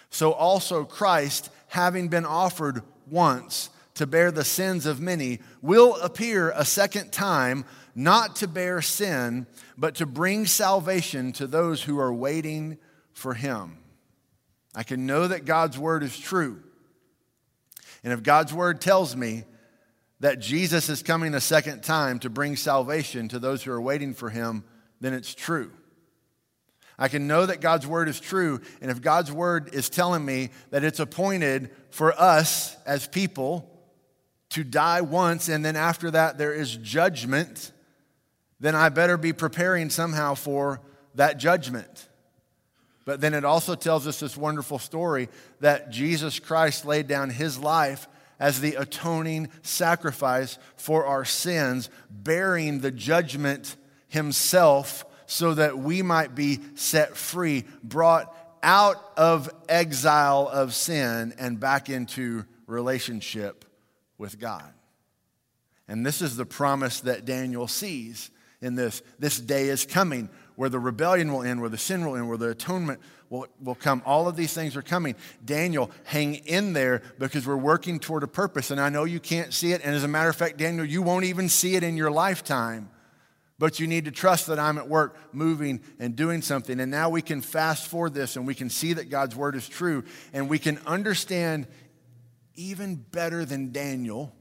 So 0.10 0.32
also 0.32 0.84
Christ, 0.84 1.50
having 1.68 2.08
been 2.08 2.26
offered 2.26 2.82
once 3.10 3.70
to 3.96 4.06
bear 4.06 4.32
the 4.32 4.44
sins 4.44 4.86
of 4.86 5.00
many, 5.00 5.40
will 5.62 5.96
appear 5.96 6.52
a 6.52 6.66
second 6.66 7.12
time, 7.12 7.66
not 7.96 8.36
to 8.36 8.48
bear 8.48 8.82
sin, 8.82 9.48
but 9.78 9.96
to 9.96 10.06
bring 10.06 10.46
salvation 10.46 11.32
to 11.32 11.48
those 11.48 11.84
who 11.84 11.98
are 11.98 12.14
waiting 12.14 12.78
for 13.14 13.34
him. 13.34 13.78
I 14.76 14.84
can 14.84 15.06
know 15.06 15.28
that 15.28 15.46
God's 15.46 15.80
word 15.80 16.04
is 16.04 16.18
true. 16.18 16.62
And 18.04 18.12
if 18.12 18.22
God's 18.22 18.54
word 18.54 18.82
tells 18.82 19.16
me 19.16 19.46
that 20.20 20.40
Jesus 20.40 20.90
is 20.90 21.02
coming 21.02 21.34
a 21.34 21.42
second 21.42 21.82
time 21.82 22.20
to 22.20 22.30
bring 22.30 22.58
salvation 22.58 23.30
to 23.30 23.40
those 23.40 23.64
who 23.64 23.72
are 23.72 23.82
waiting 23.82 24.14
for 24.14 24.30
him, 24.30 24.66
then 25.00 25.14
it's 25.14 25.34
true. 25.34 25.72
I 26.98 27.08
can 27.08 27.28
know 27.28 27.46
that 27.46 27.62
God's 27.62 27.86
word 27.86 28.08
is 28.08 28.20
true. 28.20 28.62
And 28.82 28.90
if 28.90 29.02
God's 29.02 29.32
word 29.32 29.74
is 29.74 29.90
telling 29.90 30.24
me 30.24 30.50
that 30.70 30.84
it's 30.84 31.00
appointed 31.00 31.72
for 31.90 32.14
us 32.20 32.76
as 32.86 33.08
people 33.08 33.70
to 34.50 34.64
die 34.64 35.02
once 35.02 35.50
and 35.50 35.66
then 35.66 35.76
after 35.76 36.12
that 36.12 36.38
there 36.38 36.54
is 36.54 36.78
judgment, 36.78 37.72
then 38.60 38.76
I 38.76 38.90
better 38.90 39.18
be 39.18 39.34
preparing 39.34 39.90
somehow 39.90 40.36
for 40.36 40.82
that 41.16 41.38
judgment. 41.38 42.08
But 43.04 43.22
then 43.22 43.34
it 43.34 43.46
also 43.46 43.76
tells 43.76 44.08
us 44.08 44.20
this 44.20 44.38
wonderful 44.38 44.80
story 44.80 45.30
that 45.60 45.92
Jesus 45.92 46.40
Christ 46.40 46.86
laid 46.86 47.08
down 47.08 47.30
his 47.30 47.60
life 47.60 48.08
as 48.40 48.60
the 48.60 48.76
atoning 48.76 49.50
sacrifice 49.62 50.58
for 50.76 51.06
our 51.06 51.24
sins, 51.24 51.90
bearing 52.10 52.80
the 52.80 52.92
judgment 52.92 53.76
himself 54.08 55.06
so 55.26 55.54
that 55.54 55.78
we 55.78 56.02
might 56.02 56.36
be 56.36 56.60
set 56.76 57.18
free, 57.18 57.66
brought 57.84 58.36
out 58.64 58.98
of 59.16 59.50
exile 59.70 60.48
of 60.48 60.74
sin 60.74 61.34
and 61.38 61.60
back 61.60 61.90
into 61.90 62.46
relationship 62.68 63.66
with 64.18 64.40
God. 64.40 64.74
And 65.88 66.06
this 66.06 66.22
is 66.22 66.36
the 66.36 66.46
promise 66.46 67.02
that 67.02 67.26
Daniel 67.26 67.68
sees 67.68 68.32
in 68.62 68.76
this. 68.76 69.04
This 69.20 69.40
day 69.40 69.70
is 69.70 69.86
coming 69.86 70.30
where 70.56 70.70
the 70.70 70.80
rebellion 70.80 71.32
will 71.32 71.44
end, 71.44 71.62
where 71.62 71.70
the 71.70 71.78
sin 71.78 72.06
will 72.06 72.16
end, 72.16 72.28
where 72.28 72.38
the 72.38 72.50
atonement 72.50 73.00
will, 73.30 73.48
will 73.62 73.76
come. 73.76 74.02
All 74.06 74.28
of 74.28 74.36
these 74.36 74.54
things 74.54 74.76
are 74.76 74.82
coming. 74.82 75.16
Daniel, 75.44 75.92
hang 76.06 76.36
in 76.36 76.74
there 76.74 77.02
because 77.20 77.46
we're 77.46 77.58
working 77.58 78.00
toward 78.00 78.24
a 78.24 78.28
purpose. 78.28 78.72
And 78.72 78.80
I 78.80 78.90
know 78.90 79.04
you 79.04 79.20
can't 79.20 79.54
see 79.54 79.74
it. 79.74 79.82
And 79.84 79.94
as 79.94 80.04
a 80.04 80.08
matter 80.08 80.30
of 80.30 80.36
fact, 80.36 80.58
Daniel, 80.58 80.86
you 80.86 81.02
won't 81.02 81.26
even 81.26 81.50
see 81.50 81.76
it 81.76 81.84
in 81.84 81.98
your 81.98 82.10
lifetime. 82.10 82.90
But 83.58 83.80
you 83.80 83.88
need 83.88 84.06
to 84.06 84.12
trust 84.12 84.48
that 84.48 84.60
I'm 84.60 84.78
at 84.78 84.90
work 84.90 85.18
moving 85.34 85.82
and 85.98 86.16
doing 86.16 86.42
something. 86.42 86.80
And 86.80 86.92
now 86.92 87.10
we 87.10 87.22
can 87.22 87.42
fast 87.42 87.88
forward 87.88 88.14
this 88.14 88.36
and 88.36 88.46
we 88.46 88.56
can 88.56 88.70
see 88.70 88.94
that 88.94 89.10
God's 89.10 89.36
word 89.36 89.56
is 89.56 89.68
true. 89.68 90.04
And 90.34 90.50
we 90.50 90.60
can 90.60 90.80
understand 90.86 91.68
even 92.56 92.96
better 92.96 93.46
than 93.46 93.72
Daniel 93.72 94.34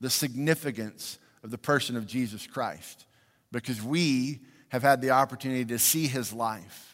the 0.00 0.10
significance 0.10 1.18
of 1.44 1.50
the 1.50 1.58
person 1.58 1.96
of 1.96 2.06
Jesus 2.06 2.46
Christ. 2.46 3.06
Because 3.52 3.80
we 3.80 4.40
have 4.70 4.82
had 4.82 5.00
the 5.00 5.10
opportunity 5.10 5.64
to 5.66 5.78
see 5.78 6.08
his 6.08 6.32
life 6.32 6.91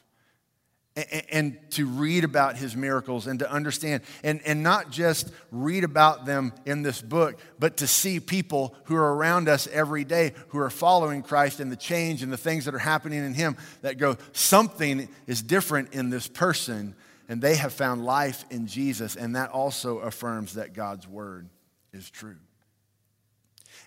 and, 1.30 1.58
to 1.70 1.86
read 1.86 2.24
about 2.24 2.56
his 2.56 2.74
miracles 2.74 3.26
and 3.26 3.38
to 3.38 3.50
understand, 3.50 4.02
and, 4.22 4.40
and 4.44 4.62
not 4.62 4.90
just 4.90 5.30
read 5.50 5.84
about 5.84 6.26
them 6.26 6.52
in 6.66 6.82
this 6.82 7.00
book, 7.00 7.38
but 7.58 7.76
to 7.78 7.86
see 7.86 8.20
people 8.20 8.74
who 8.84 8.96
are 8.96 9.14
around 9.14 9.48
us 9.48 9.66
every 9.68 10.04
day 10.04 10.32
who 10.48 10.58
are 10.58 10.70
following 10.70 11.22
Christ 11.22 11.60
and 11.60 11.70
the 11.70 11.76
change 11.76 12.22
and 12.22 12.32
the 12.32 12.36
things 12.36 12.64
that 12.64 12.74
are 12.74 12.78
happening 12.78 13.24
in 13.24 13.34
him 13.34 13.56
that 13.82 13.98
go, 13.98 14.16
something 14.32 15.08
is 15.26 15.42
different 15.42 15.94
in 15.94 16.10
this 16.10 16.26
person, 16.26 16.94
and 17.28 17.40
they 17.40 17.56
have 17.56 17.72
found 17.72 18.04
life 18.04 18.44
in 18.50 18.66
Jesus, 18.66 19.16
and 19.16 19.36
that 19.36 19.50
also 19.50 19.98
affirms 19.98 20.54
that 20.54 20.72
God's 20.72 21.06
word 21.06 21.48
is 21.92 22.08
true. 22.10 22.36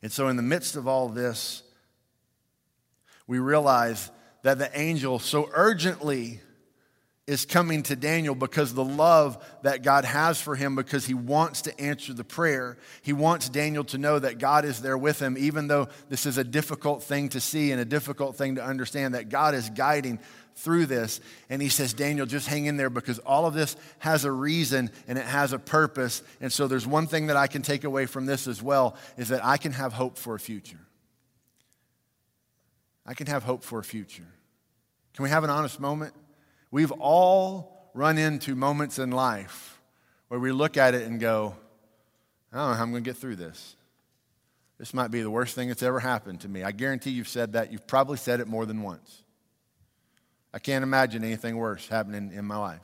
And 0.04 0.12
so, 0.12 0.28
in 0.30 0.36
the 0.36 0.44
midst 0.44 0.76
of 0.76 0.88
all 0.88 1.10
this, 1.10 1.64
we 3.28 3.40
realize 3.40 4.12
that 4.44 4.58
the 4.58 4.70
angel 4.80 5.20
so 5.20 5.50
urgently 5.54 6.42
is 7.32 7.46
coming 7.46 7.82
to 7.84 7.96
Daniel 7.96 8.36
because 8.36 8.74
the 8.74 8.84
love 8.84 9.42
that 9.62 9.84
God 9.84 10.04
has 10.04 10.42
for 10.42 10.54
him, 10.56 10.76
because 10.76 11.06
he 11.06 11.14
wants 11.14 11.62
to 11.62 11.80
answer 11.80 12.14
the 12.14 12.26
prayer. 12.26 12.78
He 13.02 13.14
wants 13.14 13.48
Daniel 13.48 13.86
to 13.86 13.98
know 13.98 14.20
that 14.20 14.38
God 14.38 14.66
is 14.66 14.82
there 14.82 14.98
with 14.98 15.22
him, 15.22 15.38
even 15.40 15.68
though 15.68 15.88
this 16.10 16.26
is 16.26 16.38
a 16.38 16.44
difficult 16.44 17.04
thing 17.04 17.30
to 17.30 17.40
see 17.40 17.72
and 17.72 17.80
a 17.80 17.86
difficult 17.86 18.36
thing 18.36 18.56
to 18.56 18.64
understand, 18.64 19.16
that 19.16 19.30
God 19.30 19.56
is 19.56 19.70
guiding 19.70 20.20
through 20.56 20.88
this. 20.88 21.22
And 21.50 21.62
he 21.62 21.70
says, 21.70 21.94
Daniel, 21.94 22.26
just 22.26 22.48
hang 22.48 22.66
in 22.66 22.76
there 22.76 22.90
because 22.90 23.20
all 23.20 23.46
of 23.46 23.54
this 23.54 23.78
has 24.00 24.26
a 24.26 24.32
reason 24.32 24.92
and 25.08 25.18
it 25.18 25.26
has 25.26 25.54
a 25.54 25.60
purpose. 25.60 26.24
And 26.42 26.52
so 26.52 26.68
there's 26.68 26.86
one 26.86 27.08
thing 27.08 27.28
that 27.28 27.38
I 27.38 27.48
can 27.48 27.62
take 27.62 27.86
away 27.86 28.08
from 28.08 28.26
this 28.26 28.46
as 28.46 28.62
well 28.62 28.98
is 29.18 29.30
that 29.30 29.44
I 29.46 29.56
can 29.56 29.72
have 29.72 29.94
hope 29.94 30.18
for 30.18 30.36
a 30.36 30.40
future. 30.40 30.82
I 33.06 33.14
can 33.14 33.28
have 33.28 33.44
hope 33.44 33.64
for 33.64 33.80
a 33.80 33.84
future. 33.86 34.28
Can 35.14 35.24
we 35.24 35.30
have 35.30 35.46
an 35.46 35.50
honest 35.50 35.80
moment? 35.80 36.14
We've 36.72 36.92
all 36.92 37.92
run 37.94 38.18
into 38.18 38.56
moments 38.56 38.98
in 38.98 39.12
life 39.12 39.80
where 40.30 40.40
we 40.40 40.52
look 40.52 40.78
at 40.78 40.96
it 40.96 41.06
and 41.08 41.20
go, 41.20 41.56
I 42.52 42.58
don't 42.58 42.70
know 42.70 42.74
how 42.76 42.84
I'm 42.84 42.92
going 42.92 43.04
to 43.04 43.10
get 43.10 43.18
through 43.18 43.36
this. 43.36 43.76
This 44.78 44.94
might 44.94 45.12
be 45.12 45.22
the 45.22 45.30
worst 45.30 45.54
thing 45.54 45.68
that's 45.68 45.84
ever 45.84 46.00
happened 46.00 46.42
to 46.42 46.50
me. 46.50 46.64
I 46.64 46.72
guarantee 46.72 47.12
you've 47.12 47.28
said 47.28 47.54
that. 47.54 47.72
You've 47.72 47.86
probably 47.86 48.18
said 48.18 48.40
it 48.40 48.48
more 48.48 48.66
than 48.66 48.82
once. 48.82 49.22
I 50.54 50.60
can't 50.60 50.84
imagine 50.84 51.24
anything 51.24 51.56
worse 51.58 51.88
happening 51.88 52.32
in 52.34 52.46
my 52.46 52.58
life. 52.58 52.82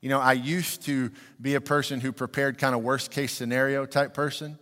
You 0.00 0.08
know, 0.08 0.20
I 0.20 0.32
used 0.32 0.82
to 0.82 1.10
be 1.40 1.54
a 1.54 1.60
person 1.60 2.00
who 2.00 2.12
prepared 2.12 2.58
kind 2.58 2.74
of 2.74 2.82
worst 2.82 3.10
case 3.10 3.32
scenario 3.32 3.86
type 3.86 4.14
person 4.14 4.58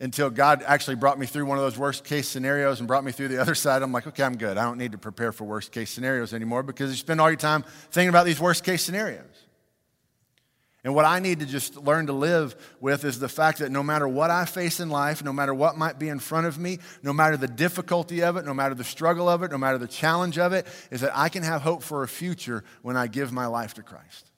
until 0.00 0.30
God 0.30 0.64
actually 0.66 0.96
brought 0.96 1.18
me 1.18 1.26
through 1.26 1.44
one 1.44 1.58
of 1.58 1.64
those 1.64 1.78
worst 1.78 2.04
case 2.04 2.26
scenarios 2.26 2.80
and 2.80 2.88
brought 2.88 3.04
me 3.04 3.12
through 3.12 3.28
the 3.28 3.40
other 3.40 3.54
side. 3.54 3.82
I'm 3.82 3.92
like, 3.92 4.06
okay, 4.06 4.22
I'm 4.22 4.36
good. 4.36 4.56
I 4.56 4.62
don't 4.64 4.78
need 4.78 4.92
to 4.92 4.98
prepare 4.98 5.30
for 5.30 5.44
worst 5.44 5.72
case 5.72 5.90
scenarios 5.90 6.32
anymore 6.32 6.62
because 6.62 6.90
you 6.90 6.96
spend 6.96 7.20
all 7.20 7.28
your 7.28 7.36
time 7.36 7.64
thinking 7.90 8.08
about 8.08 8.24
these 8.24 8.40
worst 8.40 8.64
case 8.64 8.82
scenarios. 8.82 9.24
And 10.82 10.94
what 10.94 11.04
I 11.04 11.18
need 11.18 11.40
to 11.40 11.46
just 11.46 11.76
learn 11.76 12.06
to 12.06 12.14
live 12.14 12.56
with 12.80 13.04
is 13.04 13.18
the 13.18 13.28
fact 13.28 13.58
that 13.58 13.70
no 13.70 13.82
matter 13.82 14.08
what 14.08 14.30
I 14.30 14.46
face 14.46 14.80
in 14.80 14.88
life, 14.88 15.22
no 15.22 15.32
matter 15.32 15.52
what 15.52 15.76
might 15.76 15.98
be 15.98 16.08
in 16.08 16.18
front 16.18 16.46
of 16.46 16.58
me, 16.58 16.78
no 17.02 17.12
matter 17.12 17.36
the 17.36 17.48
difficulty 17.48 18.22
of 18.22 18.38
it, 18.38 18.46
no 18.46 18.54
matter 18.54 18.74
the 18.74 18.84
struggle 18.84 19.28
of 19.28 19.42
it, 19.42 19.50
no 19.50 19.58
matter 19.58 19.76
the 19.76 19.86
challenge 19.86 20.38
of 20.38 20.54
it, 20.54 20.66
is 20.90 21.02
that 21.02 21.12
I 21.14 21.28
can 21.28 21.42
have 21.42 21.60
hope 21.60 21.82
for 21.82 22.02
a 22.02 22.08
future 22.08 22.64
when 22.80 22.96
I 22.96 23.08
give 23.08 23.30
my 23.30 23.44
life 23.44 23.74
to 23.74 23.82
Christ. 23.82 24.30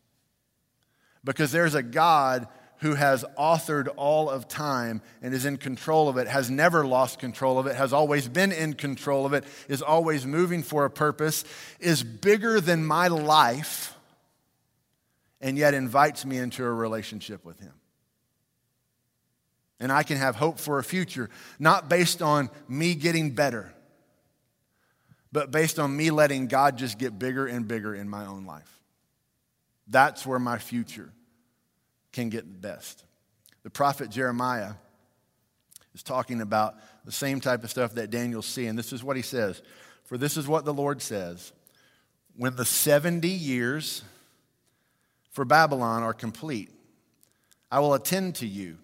Because 1.23 1.53
there's 1.53 1.77
a 1.77 1.83
God 1.83 2.49
who 2.83 2.95
has 2.95 3.25
authored 3.39 3.87
all 3.97 4.29
of 4.29 4.49
time 4.49 5.01
and 5.23 5.33
is 5.33 5.45
in 5.45 5.57
control 5.57 6.09
of 6.09 6.17
it, 6.17 6.27
has 6.27 6.51
never 6.51 6.85
lost 6.85 7.21
control 7.21 7.61
of 7.61 7.69
it, 7.69 7.77
has 7.77 7.93
always 7.93 8.27
been 8.27 8.51
in 8.51 8.75
control 8.75 9.25
of 9.25 9.33
it, 9.33 9.45
is 9.69 9.81
always 9.81 10.27
moving 10.27 10.65
for 10.65 10.85
a 10.85 10.91
purpose, 10.91 11.45
is 11.79 12.03
bigger 12.03 12.61
than 12.61 12.85
my 12.85 13.07
life, 13.07 13.97
and 15.41 15.57
yet 15.57 15.75
invites 15.75 16.27
me 16.27 16.39
into 16.39 16.65
a 16.65 16.73
relationship 16.73 17.45
with 17.45 17.61
Him. 17.61 17.73
And 19.79 19.93
I 19.93 20.03
can 20.03 20.17
have 20.17 20.35
hope 20.35 20.59
for 20.59 20.81
a 20.81 20.85
future, 20.85 21.31
not 21.61 21.89
based 21.89 22.21
on 22.21 22.51
me 22.67 22.97
getting 22.97 23.31
better, 23.31 23.73
but 25.31 25.53
based 25.53 25.79
on 25.79 25.97
me 25.97 26.11
letting 26.11 26.49
God 26.49 26.79
just 26.79 26.99
get 26.99 27.17
bigger 27.17 27.47
and 27.47 27.69
bigger 27.69 27.95
in 27.95 28.09
my 28.09 28.27
own 28.27 28.45
life. 28.45 28.81
That's 29.87 30.27
where 30.27 30.41
my 30.41 30.59
future 30.59 31.13
can 32.13 32.29
get 32.29 32.45
the 32.45 32.59
best. 32.59 33.05
The 33.63 33.71
prophet 33.71 34.11
Jeremiah 34.11 34.73
is 35.95 36.03
talking 36.03 36.41
about 36.41 36.75
the 37.05 37.13
same 37.13 37.41
type 37.41 37.65
of 37.65 37.71
stuff 37.71 37.95
that 37.95 38.11
Daniel's 38.11 38.47
seeing. 38.47 38.77
This 38.77 38.93
is 38.93 39.03
what 39.03 39.17
he 39.17 39.23
says 39.23 39.63
For 40.05 40.19
this 40.19 40.37
is 40.37 40.47
what 40.47 40.65
the 40.65 40.75
Lord 40.75 41.03
says 41.03 41.53
When 42.37 42.57
the 42.57 42.65
70 42.65 43.29
years 43.29 44.03
for 45.31 45.45
Babylon 45.45 46.03
are 46.03 46.13
complete, 46.13 46.71
I 47.71 47.81
will 47.81 47.95
attend 47.95 48.37
to 48.37 48.47
you, 48.47 48.77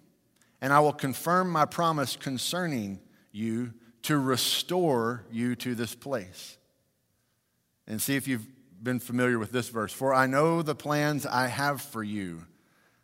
and 0.61 0.73
I 0.73 0.79
will 0.79 0.93
confirm 0.93 1.51
my 1.51 1.65
promise 1.65 2.15
concerning 2.15 2.99
you 3.31 3.73
to 4.03 4.17
restore 4.17 5.25
you 5.31 5.55
to 5.57 5.75
this 5.75 5.93
place. 5.93 6.57
And 7.85 8.01
see 8.01 8.15
if 8.15 8.27
you've 8.27 8.47
been 8.81 8.99
familiar 8.99 9.37
with 9.39 9.51
this 9.51 9.69
verse. 9.69 9.91
For 9.91 10.13
I 10.13 10.25
know 10.27 10.61
the 10.61 10.75
plans 10.75 11.25
I 11.25 11.47
have 11.47 11.81
for 11.81 12.03
you 12.03 12.45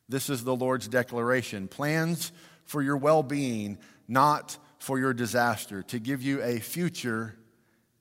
this 0.10 0.30
is 0.30 0.44
the 0.44 0.56
Lord's 0.56 0.88
declaration 0.88 1.68
plans 1.68 2.32
for 2.66 2.82
your 2.82 2.98
well 2.98 3.24
being, 3.24 3.78
not 4.08 4.58
for 4.80 5.00
your 5.00 5.14
disaster, 5.14 5.82
to 5.84 6.00
give 6.00 6.22
you 6.22 6.42
a 6.42 6.60
future 6.60 7.36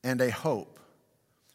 and 0.02 0.20
a 0.20 0.30
hope. 0.30 0.78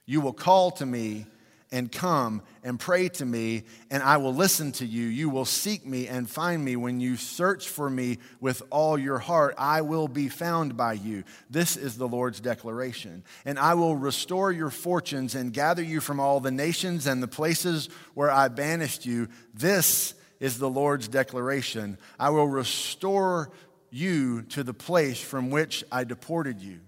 You 0.05 0.21
will 0.21 0.33
call 0.33 0.71
to 0.71 0.85
me 0.85 1.27
and 1.71 1.91
come 1.91 2.41
and 2.63 2.79
pray 2.79 3.09
to 3.09 3.25
me, 3.25 3.63
and 3.91 4.01
I 4.01 4.17
will 4.17 4.33
listen 4.33 4.71
to 4.73 4.85
you. 4.85 5.05
You 5.05 5.29
will 5.29 5.45
seek 5.45 5.85
me 5.85 6.07
and 6.07 6.27
find 6.27 6.65
me. 6.65 6.75
When 6.75 6.99
you 6.99 7.15
search 7.15 7.67
for 7.67 7.87
me 7.89 8.17
with 8.39 8.63
all 8.71 8.97
your 8.97 9.19
heart, 9.19 9.53
I 9.57 9.81
will 9.81 10.07
be 10.07 10.29
found 10.29 10.75
by 10.75 10.93
you. 10.93 11.23
This 11.49 11.77
is 11.77 11.95
the 11.95 12.07
Lord's 12.07 12.39
declaration. 12.39 13.23
And 13.45 13.59
I 13.59 13.75
will 13.75 13.95
restore 13.95 14.51
your 14.51 14.71
fortunes 14.71 15.35
and 15.35 15.53
gather 15.53 15.83
you 15.83 16.01
from 16.01 16.19
all 16.19 16.39
the 16.39 16.51
nations 16.51 17.05
and 17.05 17.21
the 17.21 17.27
places 17.27 17.89
where 18.15 18.31
I 18.31 18.47
banished 18.47 19.05
you. 19.05 19.27
This 19.53 20.15
is 20.39 20.57
the 20.57 20.69
Lord's 20.69 21.07
declaration 21.07 21.97
I 22.19 22.29
will 22.29 22.47
restore 22.47 23.51
you 23.91 24.43
to 24.43 24.63
the 24.63 24.73
place 24.73 25.19
from 25.19 25.49
which 25.49 25.83
I 25.91 26.03
deported 26.03 26.61
you. 26.61 26.79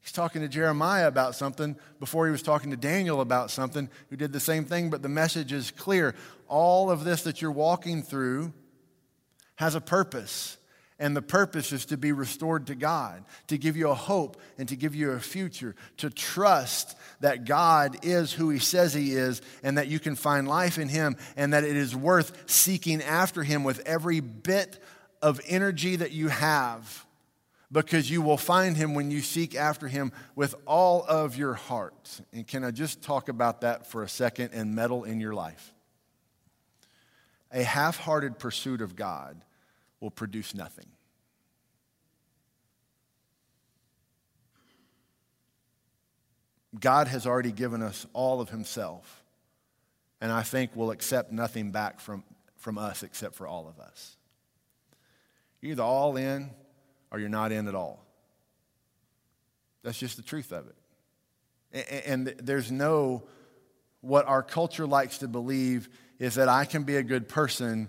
He's 0.00 0.12
talking 0.12 0.42
to 0.42 0.48
Jeremiah 0.48 1.08
about 1.08 1.34
something 1.34 1.76
before 2.00 2.26
he 2.26 2.32
was 2.32 2.42
talking 2.42 2.70
to 2.70 2.76
Daniel 2.76 3.20
about 3.20 3.50
something 3.50 3.88
who 4.08 4.16
did 4.16 4.32
the 4.32 4.40
same 4.40 4.64
thing, 4.64 4.90
but 4.90 5.02
the 5.02 5.08
message 5.08 5.52
is 5.52 5.70
clear. 5.70 6.14
All 6.46 6.90
of 6.90 7.04
this 7.04 7.22
that 7.22 7.42
you're 7.42 7.50
walking 7.50 8.02
through 8.02 8.52
has 9.56 9.74
a 9.74 9.80
purpose. 9.80 10.57
And 11.00 11.16
the 11.16 11.22
purpose 11.22 11.72
is 11.72 11.86
to 11.86 11.96
be 11.96 12.10
restored 12.10 12.66
to 12.66 12.74
God, 12.74 13.24
to 13.46 13.56
give 13.56 13.76
you 13.76 13.90
a 13.90 13.94
hope 13.94 14.36
and 14.58 14.68
to 14.68 14.74
give 14.74 14.96
you 14.96 15.12
a 15.12 15.20
future, 15.20 15.76
to 15.98 16.10
trust 16.10 16.96
that 17.20 17.44
God 17.44 17.98
is 18.02 18.32
who 18.32 18.50
He 18.50 18.58
says 18.58 18.94
He 18.94 19.12
is 19.12 19.40
and 19.62 19.78
that 19.78 19.86
you 19.86 20.00
can 20.00 20.16
find 20.16 20.48
life 20.48 20.76
in 20.76 20.88
Him 20.88 21.16
and 21.36 21.52
that 21.52 21.62
it 21.62 21.76
is 21.76 21.94
worth 21.94 22.50
seeking 22.50 23.00
after 23.00 23.44
Him 23.44 23.62
with 23.62 23.80
every 23.86 24.18
bit 24.18 24.82
of 25.22 25.40
energy 25.46 25.96
that 25.96 26.10
you 26.10 26.28
have 26.28 27.06
because 27.70 28.10
you 28.10 28.20
will 28.20 28.36
find 28.36 28.76
Him 28.76 28.94
when 28.94 29.12
you 29.12 29.20
seek 29.20 29.54
after 29.54 29.86
Him 29.86 30.10
with 30.34 30.56
all 30.66 31.04
of 31.04 31.36
your 31.36 31.54
heart. 31.54 32.20
And 32.32 32.44
can 32.44 32.64
I 32.64 32.72
just 32.72 33.02
talk 33.02 33.28
about 33.28 33.60
that 33.60 33.86
for 33.86 34.02
a 34.02 34.08
second 34.08 34.50
and 34.52 34.74
meddle 34.74 35.04
in 35.04 35.20
your 35.20 35.34
life? 35.34 35.72
A 37.52 37.62
half 37.62 37.98
hearted 37.98 38.38
pursuit 38.38 38.80
of 38.80 38.96
God 38.96 39.40
will 40.00 40.10
produce 40.10 40.54
nothing. 40.54 40.86
God 46.78 47.08
has 47.08 47.26
already 47.26 47.52
given 47.52 47.82
us 47.82 48.06
all 48.12 48.40
of 48.40 48.50
Himself, 48.50 49.24
and 50.20 50.30
I 50.30 50.42
think 50.42 50.76
will 50.76 50.90
accept 50.90 51.32
nothing 51.32 51.70
back 51.70 51.98
from, 52.00 52.22
from 52.56 52.78
us 52.78 53.02
except 53.02 53.34
for 53.34 53.46
all 53.46 53.68
of 53.68 53.80
us. 53.80 54.16
You're 55.60 55.72
either 55.72 55.82
all 55.82 56.16
in 56.16 56.50
or 57.10 57.18
you're 57.18 57.28
not 57.28 57.52
in 57.52 57.68
at 57.68 57.74
all. 57.74 58.04
That's 59.82 59.98
just 59.98 60.16
the 60.16 60.22
truth 60.22 60.52
of 60.52 60.66
it. 60.68 62.04
And 62.06 62.28
there's 62.42 62.70
no, 62.70 63.24
what 64.00 64.26
our 64.26 64.42
culture 64.42 64.86
likes 64.86 65.18
to 65.18 65.28
believe 65.28 65.88
is 66.18 66.34
that 66.36 66.48
I 66.48 66.64
can 66.64 66.82
be 66.82 66.96
a 66.96 67.02
good 67.02 67.28
person 67.28 67.88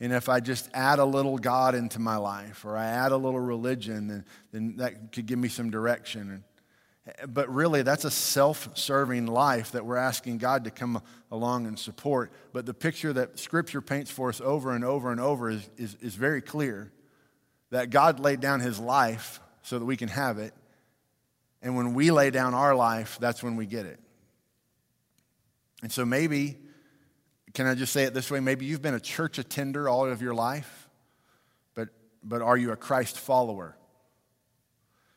and 0.00 0.14
if 0.14 0.30
I 0.30 0.40
just 0.40 0.70
add 0.72 0.98
a 0.98 1.04
little 1.04 1.36
God 1.36 1.74
into 1.74 1.98
my 1.98 2.16
life 2.16 2.64
or 2.64 2.76
I 2.76 2.86
add 2.86 3.12
a 3.12 3.16
little 3.16 3.40
religion, 3.40 4.08
then, 4.08 4.24
then 4.50 4.76
that 4.76 5.12
could 5.12 5.26
give 5.26 5.38
me 5.38 5.48
some 5.48 5.70
direction. 5.70 6.42
But 7.28 7.52
really, 7.52 7.82
that's 7.82 8.04
a 8.04 8.10
self 8.10 8.76
serving 8.78 9.26
life 9.26 9.72
that 9.72 9.84
we're 9.84 9.96
asking 9.96 10.38
God 10.38 10.64
to 10.64 10.70
come 10.70 11.02
along 11.30 11.66
and 11.66 11.78
support. 11.78 12.32
But 12.52 12.64
the 12.64 12.74
picture 12.74 13.12
that 13.12 13.38
Scripture 13.38 13.82
paints 13.82 14.10
for 14.10 14.30
us 14.30 14.40
over 14.40 14.74
and 14.74 14.84
over 14.84 15.10
and 15.10 15.20
over 15.20 15.50
is, 15.50 15.68
is, 15.76 15.96
is 16.00 16.14
very 16.14 16.40
clear 16.40 16.90
that 17.70 17.90
God 17.90 18.20
laid 18.20 18.40
down 18.40 18.60
his 18.60 18.78
life 18.78 19.40
so 19.62 19.78
that 19.78 19.84
we 19.84 19.96
can 19.96 20.08
have 20.08 20.38
it. 20.38 20.54
And 21.62 21.76
when 21.76 21.92
we 21.92 22.10
lay 22.10 22.30
down 22.30 22.54
our 22.54 22.74
life, 22.74 23.18
that's 23.20 23.42
when 23.42 23.56
we 23.56 23.66
get 23.66 23.84
it. 23.84 23.98
And 25.82 25.92
so 25.92 26.04
maybe, 26.04 26.56
can 27.54 27.66
I 27.66 27.74
just 27.74 27.92
say 27.92 28.04
it 28.04 28.14
this 28.14 28.30
way? 28.30 28.40
Maybe 28.40 28.66
you've 28.66 28.82
been 28.82 28.94
a 28.94 29.00
church 29.00 29.38
attender 29.38 29.88
all 29.88 30.06
of 30.06 30.22
your 30.22 30.34
life, 30.34 30.88
but, 31.74 31.88
but 32.22 32.42
are 32.42 32.56
you 32.56 32.72
a 32.72 32.76
Christ 32.76 33.18
follower? 33.18 33.76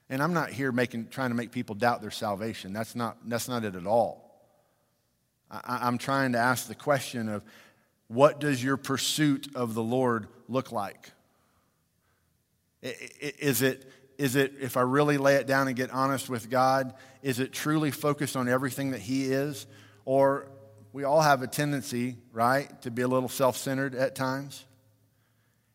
And 0.10 0.22
I'm 0.22 0.34
not 0.34 0.50
here 0.50 0.72
making, 0.72 1.08
trying 1.08 1.30
to 1.30 1.36
make 1.36 1.52
people 1.52 1.76
doubt 1.76 2.02
their 2.02 2.12
salvation. 2.12 2.74
That's 2.74 2.96
not, 2.96 3.18
that's 3.26 3.48
not 3.48 3.64
it 3.64 3.76
at 3.76 3.86
all. 3.86 4.24
I, 5.50 5.80
I'm 5.84 5.98
trying 5.98 6.34
to 6.34 6.40
ask 6.40 6.68
the 6.68 6.76
question 6.76 7.30
of 7.30 7.44
what 8.08 8.40
does 8.40 8.64
your 8.64 8.78
pursuit 8.78 9.48
of 9.56 9.74
the 9.74 9.84
Lord 9.84 10.28
look 10.48 10.72
like? 10.72 11.12
Is 12.82 13.62
it, 13.62 13.90
is 14.18 14.36
it, 14.36 14.54
if 14.60 14.76
I 14.76 14.82
really 14.82 15.18
lay 15.18 15.36
it 15.36 15.48
down 15.48 15.68
and 15.68 15.76
get 15.76 15.92
honest 15.92 16.30
with 16.30 16.50
God, 16.50 16.94
is 17.22 17.40
it 17.40 17.54
truly 17.54 17.92
focused 17.92 18.36
on 18.36 18.50
everything 18.50 18.92
that 18.92 19.00
He 19.00 19.26
is? 19.26 19.66
Or 20.06 20.48
we 20.94 21.04
all 21.04 21.22
have 21.22 21.42
a 21.42 21.48
tendency, 21.48 22.18
right, 22.32 22.82
to 22.84 22.92
be 22.92 23.02
a 23.02 23.08
little 23.08 23.28
self 23.28 23.58
centered 23.58 23.96
at 23.96 24.16
times. 24.16 24.64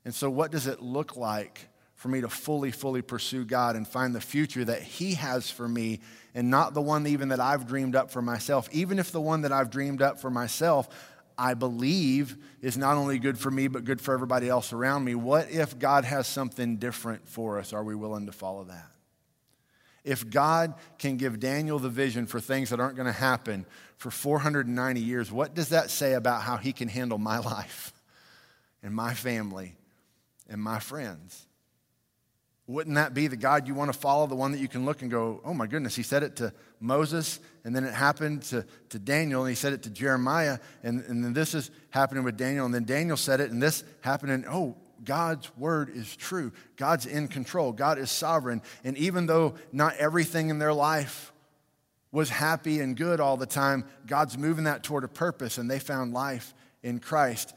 And 0.05 0.15
so, 0.15 0.31
what 0.31 0.53
does 0.53 0.69
it 0.69 0.81
look 0.81 1.17
like 1.17 1.69
for 1.97 2.09
me 2.09 2.21
to 2.21 2.29
fully, 2.29 2.71
fully 2.71 3.03
pursue 3.03 3.45
God 3.45 3.75
and 3.75 3.87
find 3.87 4.15
the 4.15 4.21
future 4.21 4.65
that 4.65 4.81
He 4.81 5.15
has 5.15 5.51
for 5.51 5.69
me 5.69 6.01
and 6.35 6.49
not 6.49 6.73
the 6.73 6.81
one 6.81 7.07
even 7.09 7.29
that 7.31 7.41
I've 7.41 7.67
dreamed 7.67 7.97
up 7.97 8.13
for 8.13 8.23
myself? 8.23 8.69
Even 8.73 9.01
if 9.01 9.11
the 9.11 9.21
one 9.21 9.43
that 9.43 9.53
I've 9.53 9.71
dreamed 9.71 10.01
up 10.01 10.21
for 10.21 10.31
myself, 10.31 10.89
I 11.37 11.55
believe 11.55 12.37
is 12.63 12.79
not 12.79 12.97
only 12.97 13.19
good 13.19 13.39
for 13.39 13.51
me, 13.51 13.67
but 13.67 13.85
good 13.85 14.01
for 14.01 14.15
everybody 14.15 14.49
else 14.49 14.73
around 14.73 15.05
me. 15.05 15.17
What 15.17 15.51
if 15.51 15.79
God 15.79 16.05
has 16.05 16.29
something 16.29 16.77
different 16.77 17.29
for 17.29 17.59
us? 17.59 17.73
Are 17.73 17.83
we 17.83 17.97
willing 17.97 18.27
to 18.27 18.33
follow 18.33 18.65
that? 18.65 18.87
If 20.09 20.31
God 20.31 20.73
can 20.99 21.19
give 21.19 21.39
Daniel 21.39 21.79
the 21.79 21.91
vision 21.91 22.25
for 22.25 22.41
things 22.41 22.71
that 22.71 22.81
aren't 22.81 22.97
going 22.97 23.05
to 23.05 23.13
happen 23.13 23.67
for 23.99 24.11
490 24.11 25.03
years, 25.03 25.31
what 25.31 25.55
does 25.55 25.69
that 25.69 25.91
say 25.91 26.15
about 26.15 26.41
how 26.41 26.57
he 26.57 26.73
can 26.73 26.89
handle 26.89 27.19
my 27.19 27.39
life 27.55 27.93
and 28.83 28.95
my 28.95 29.13
family 29.13 29.77
and 30.49 30.63
my 30.63 30.79
friends? 30.79 31.47
Wouldn't 32.67 32.97
that 32.97 33.13
be 33.13 33.27
the 33.27 33.37
God 33.37 33.69
you 33.69 33.75
want 33.75 33.93
to 33.93 33.99
follow, 33.99 34.27
the 34.27 34.35
one 34.35 34.53
that 34.53 34.61
you 34.61 34.69
can 34.69 34.87
look 34.87 35.03
and 35.03 35.11
go, 35.11 35.43
oh 35.45 35.53
my 35.53 35.67
goodness, 35.67 35.95
he 35.95 36.03
said 36.03 36.23
it 36.23 36.37
to 36.37 36.55
Moses, 36.81 37.39
and 37.65 37.77
then 37.77 37.85
it 37.85 37.93
happened 37.93 38.45
to, 38.45 38.65
to 38.89 38.99
Daniel, 38.99 39.43
and 39.43 39.51
he 39.51 39.55
said 39.55 39.75
it 39.75 39.83
to 39.83 39.91
Jeremiah, 39.91 40.59
and, 40.83 41.05
and 41.05 41.23
then 41.23 41.35
this 41.35 41.53
is 41.53 41.71
happening 41.91 42.25
with 42.25 42.39
Daniel, 42.39 42.65
and 42.65 42.75
then 42.75 42.85
Daniel 42.85 43.19
said 43.19 43.41
it, 43.43 43.51
and 43.51 43.63
this 43.63 43.85
happened, 44.01 44.33
and 44.33 44.47
oh, 44.47 44.75
God's 45.05 45.51
word 45.57 45.91
is 45.95 46.15
true. 46.17 46.53
God's 46.77 47.07
in 47.07 47.29
control. 47.29 47.73
God 47.73 47.99
is 47.99 48.11
sovereign. 48.11 48.63
And 48.85 48.97
even 48.99 49.27
though 49.27 49.55
not 49.73 49.97
everything 49.97 50.51
in 50.51 50.59
their 50.59 50.73
life 50.73 51.33
was 52.11 52.31
happy 52.31 52.81
and 52.81 52.97
good 52.97 53.21
all 53.21 53.37
the 53.37 53.47
time, 53.47 53.85
God's 54.07 54.39
moving 54.39 54.65
that 54.65 54.83
toward 54.83 55.05
a 55.05 55.09
purpose, 55.09 55.59
and 55.59 55.71
they 55.71 55.79
found 55.79 56.13
life 56.13 56.55
in 56.83 56.99
Christ. 56.99 57.55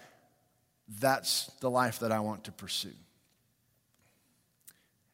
That's 0.99 1.47
the 1.61 1.69
life 1.69 1.99
that 1.99 2.11
I 2.11 2.19
want 2.19 2.45
to 2.45 2.51
pursue. 2.51 2.93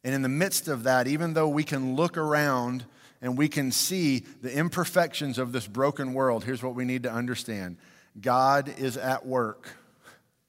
And 0.04 0.16
in 0.16 0.22
the 0.22 0.30
midst 0.30 0.68
of 0.68 0.84
that, 0.84 1.08
even 1.08 1.34
though 1.34 1.50
we 1.50 1.64
can 1.64 1.96
look 1.96 2.18
around 2.18 2.86
and 3.22 3.38
we 3.38 3.48
can 3.48 3.72
see 3.72 4.20
the 4.42 4.52
imperfections 4.52 5.38
of 5.38 5.52
this 5.52 5.68
broken 5.68 6.14
world, 6.14 6.44
here's 6.44 6.64
what 6.64 6.76
we 6.76 6.86
need 6.86 7.04
to 7.04 7.12
understand 7.12 7.78
God 8.20 8.74
is 8.80 8.98
at 8.98 9.26
work 9.26 9.70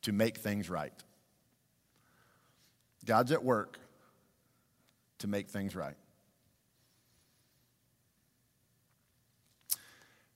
to 0.03 0.13
make 0.13 0.39
things 0.39 0.71
right. 0.71 0.93
God's 3.09 3.33
at 3.33 3.43
work 3.43 3.79
to 5.21 5.27
make 5.27 5.49
things 5.49 5.75
right. 5.75 5.95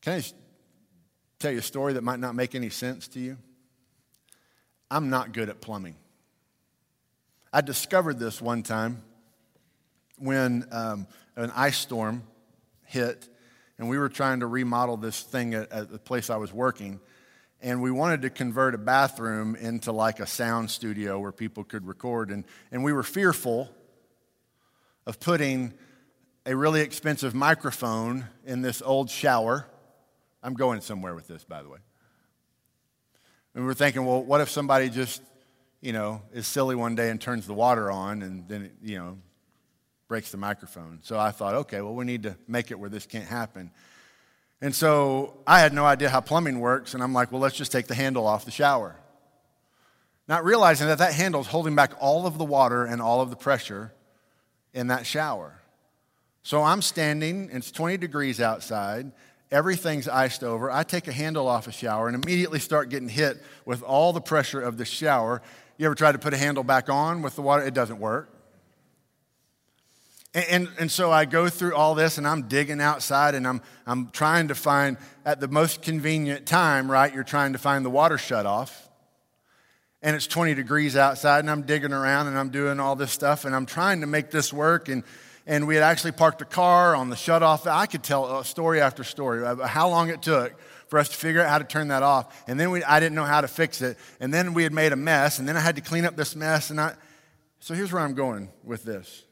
Can 0.01 0.15
I 0.15 0.23
tell 1.39 1.53
you 1.53 1.59
a 1.59 1.63
story 1.63 1.93
that 1.93 2.03
might 2.03 2.19
not 2.19 2.35
make 2.35 2.55
any 2.55 2.71
sense 2.71 3.09
to 3.09 3.21
you? 3.21 3.37
I'm 4.91 5.11
not 5.11 5.35
good 5.35 5.51
at 5.51 5.61
plumbing. 5.61 5.97
I 7.53 7.61
discovered 7.61 8.19
this 8.19 8.41
one 8.41 8.63
time 8.63 9.03
when 10.17 10.67
um, 10.73 11.07
an 11.37 11.53
ice 11.55 11.77
storm 11.77 12.23
hit, 12.87 13.29
and 13.77 13.87
we 13.87 13.99
were 13.99 14.09
trying 14.09 14.41
to 14.41 14.47
remodel 14.47 14.97
this 14.97 15.21
thing 15.21 15.53
at, 15.53 15.71
at 15.71 15.91
the 15.91 15.99
place 15.99 16.31
I 16.31 16.37
was 16.37 16.55
working 16.55 17.01
and 17.63 17.81
we 17.81 17.93
wanted 17.93 18.23
to 18.23 18.31
convert 18.31 18.75
a 18.75 18.79
bathroom 18.79 19.55
into 19.55 19.93
like 19.93 20.19
a 20.19 20.27
sound 20.27 20.71
studio 20.71 21.19
where 21.21 21.33
people 21.33 21.63
could 21.63 21.87
record. 21.87 22.31
And, 22.31 22.45
and 22.73 22.83
we 22.83 22.93
were 22.93 23.05
fearful 23.05 23.71
of 25.07 25.21
putting 25.21 25.73
a 26.45 26.57
really 26.57 26.81
expensive 26.81 27.35
microphone 27.35 28.27
in 28.45 28.63
this 28.63 28.83
old 28.83 29.09
shower. 29.09 29.67
I'm 30.43 30.55
going 30.55 30.81
somewhere 30.81 31.15
with 31.15 31.29
this, 31.29 31.45
by 31.45 31.63
the 31.63 31.69
way. 31.69 31.79
And 33.55 33.63
we 33.63 33.67
were 33.67 33.75
thinking, 33.75 34.05
well, 34.05 34.23
what 34.23 34.41
if 34.41 34.51
somebody 34.51 34.91
just, 34.91 35.23
you 35.81 35.93
know, 35.93 36.23
is 36.33 36.49
silly 36.49 36.75
one 36.75 36.97
day 36.97 37.11
and 37.11 37.21
turns 37.21 37.47
the 37.47 37.55
water 37.55 37.93
on 37.93 38.23
and 38.23 38.49
then, 38.49 38.63
it, 38.63 38.73
you 38.83 38.99
know, 38.99 39.19
breaks 40.09 40.33
the 40.33 40.37
microphone? 40.37 40.99
So 41.03 41.17
I 41.17 41.31
thought, 41.31 41.55
okay, 41.55 41.81
well, 41.81 41.95
we 41.95 42.05
need 42.05 42.25
to 42.25 42.37
make 42.49 42.73
it 42.73 42.79
where 42.79 42.91
this 42.91 43.07
can't 43.07 43.29
happen. 43.29 43.71
And 44.63 44.73
so 44.73 45.35
I 45.45 45.59
had 45.59 45.73
no 45.73 45.85
idea 45.85 46.09
how 46.09 46.21
plumbing 46.21 46.61
works, 46.61 46.95
and 46.95 47.03
I'm 47.03 47.13
like, 47.13 47.33
well, 47.33 47.41
let's 47.41 47.57
just 47.57 47.73
take 47.73 47.89
the 47.89 47.97
handle 47.97 48.29
off 48.29 48.45
the 48.45 48.53
shower. 48.53 48.95
Not 50.29 50.45
realizing 50.45 50.87
that 50.87 50.99
that 50.99 51.13
handle 51.15 51.41
is 51.41 51.49
holding 51.49 51.75
back 51.75 51.95
all 51.99 52.27
of 52.29 52.39
the 52.39 52.45
water 52.45 52.85
and 52.85 53.03
all 53.03 53.21
of 53.21 53.29
the 53.29 53.37
pressure 53.37 53.93
in 54.73 54.87
that 54.87 55.05
shower. 55.05 55.61
So 56.45 56.63
I'm 56.63 56.81
standing, 56.81 57.51
it's 57.53 57.73
20 57.73 57.97
degrees 57.97 58.41
outside, 58.41 59.11
everything's 59.51 60.07
iced 60.07 60.45
over. 60.45 60.71
I 60.71 60.85
take 60.85 61.09
a 61.09 61.13
handle 61.13 61.49
off 61.49 61.67
a 61.67 61.73
shower 61.73 62.07
and 62.07 62.25
immediately 62.25 62.61
start 62.61 62.89
getting 62.89 63.09
hit 63.09 63.43
with 63.65 63.83
all 63.83 64.13
the 64.13 64.21
pressure 64.21 64.61
of 64.61 64.79
the 64.79 64.85
shower. 64.85 65.43
You 65.77 65.87
ever 65.87 65.97
try 65.97 66.13
to 66.13 66.19
put 66.21 66.35
a 66.35 66.39
handle 66.39 66.63
back 66.63 66.89
on 66.89 67.23
with 67.23 67.35
the 67.35 67.43
water? 67.43 67.65
It 67.65 67.75
doesn't 67.75 67.99
work. 67.99 68.33
And, 70.35 70.45
and, 70.49 70.69
and, 70.79 70.91
so 70.91 71.11
I 71.11 71.27
go 71.27 71.49
through 71.51 71.75
all 71.75 71.95
this 71.95 72.17
and 72.17 72.27
I'm 72.27 72.49
digging 72.49 72.81
outside 72.81 73.35
and 73.35 73.47
I'm, 73.47 73.61
I'm 73.87 74.09
trying 74.11 74.49
to 74.49 74.55
find, 74.55 74.97
at 75.27 75.41
the 75.41 75.49
most 75.49 75.83
convenient 75.83 76.47
time, 76.47 76.91
right? 76.91 77.13
You're 77.13 77.23
trying 77.23 77.53
to 77.53 77.59
find 77.59 77.85
the 77.85 77.91
water 77.91 78.17
shut 78.17 78.47
off. 78.47 78.89
And 80.01 80.17
it's 80.17 80.27
20 80.27 80.55
degrees 80.55 80.97
outside 80.97 81.41
and 81.41 81.51
I'm 81.51 81.63
digging 81.63 81.93
around 81.93 82.29
and 82.29 82.39
I'm 82.39 82.49
doing 82.49 82.81
all 82.81 82.97
this 82.97 83.13
stuff 83.13 83.45
and 83.45 83.55
I'm 83.55 83.67
trying 83.67 84.01
to 84.01 84.07
make 84.07 84.31
this 84.31 84.53
work. 84.53 84.89
And, 84.89 85.05
and 85.47 85.67
we 85.67 85.75
had 85.75 85.85
actually 85.85 86.13
parked 86.13 86.41
a 86.41 86.47
car 86.47 86.97
on 86.97 87.11
the 87.11 87.17
shut 87.17 87.43
off. 87.43 87.67
I 87.67 87.85
could 87.85 88.03
tell 88.03 88.25
uh, 88.25 88.43
story 88.43 88.81
after 88.81 89.05
story 89.05 89.45
how 89.67 89.91
long 89.91 90.09
it 90.09 90.23
took 90.23 90.59
for 90.89 90.99
us 90.99 91.11
to 91.11 91.17
figure 91.17 91.43
out 91.43 91.51
how 91.51 91.59
to 91.59 91.65
turn 91.65 91.89
that 91.89 92.03
off. 92.03 92.43
And 92.49 92.59
then 92.59 92.71
we, 92.71 92.83
I 92.85 93.01
didn't 93.01 93.15
know 93.15 93.25
how 93.25 93.43
to 93.43 93.49
fix 93.49 93.83
it. 93.83 93.99
And 94.19 94.33
then 94.33 94.55
we 94.55 94.63
had 94.63 94.73
made 94.73 94.93
a 94.93 94.97
mess. 94.97 95.39
And 95.39 95.47
then 95.47 95.59
I 95.59 95.61
had 95.61 95.77
to 95.77 95.83
clean 95.83 96.07
up 96.07 96.17
this 96.17 96.35
mess. 96.35 96.71
And 96.71 96.81
I, 96.81 96.95
so 97.61 97.75
here's 97.75 97.93
where 97.93 98.03
I'm 98.03 98.15
going 98.15 98.49
with 98.65 98.83
this. 98.83 99.25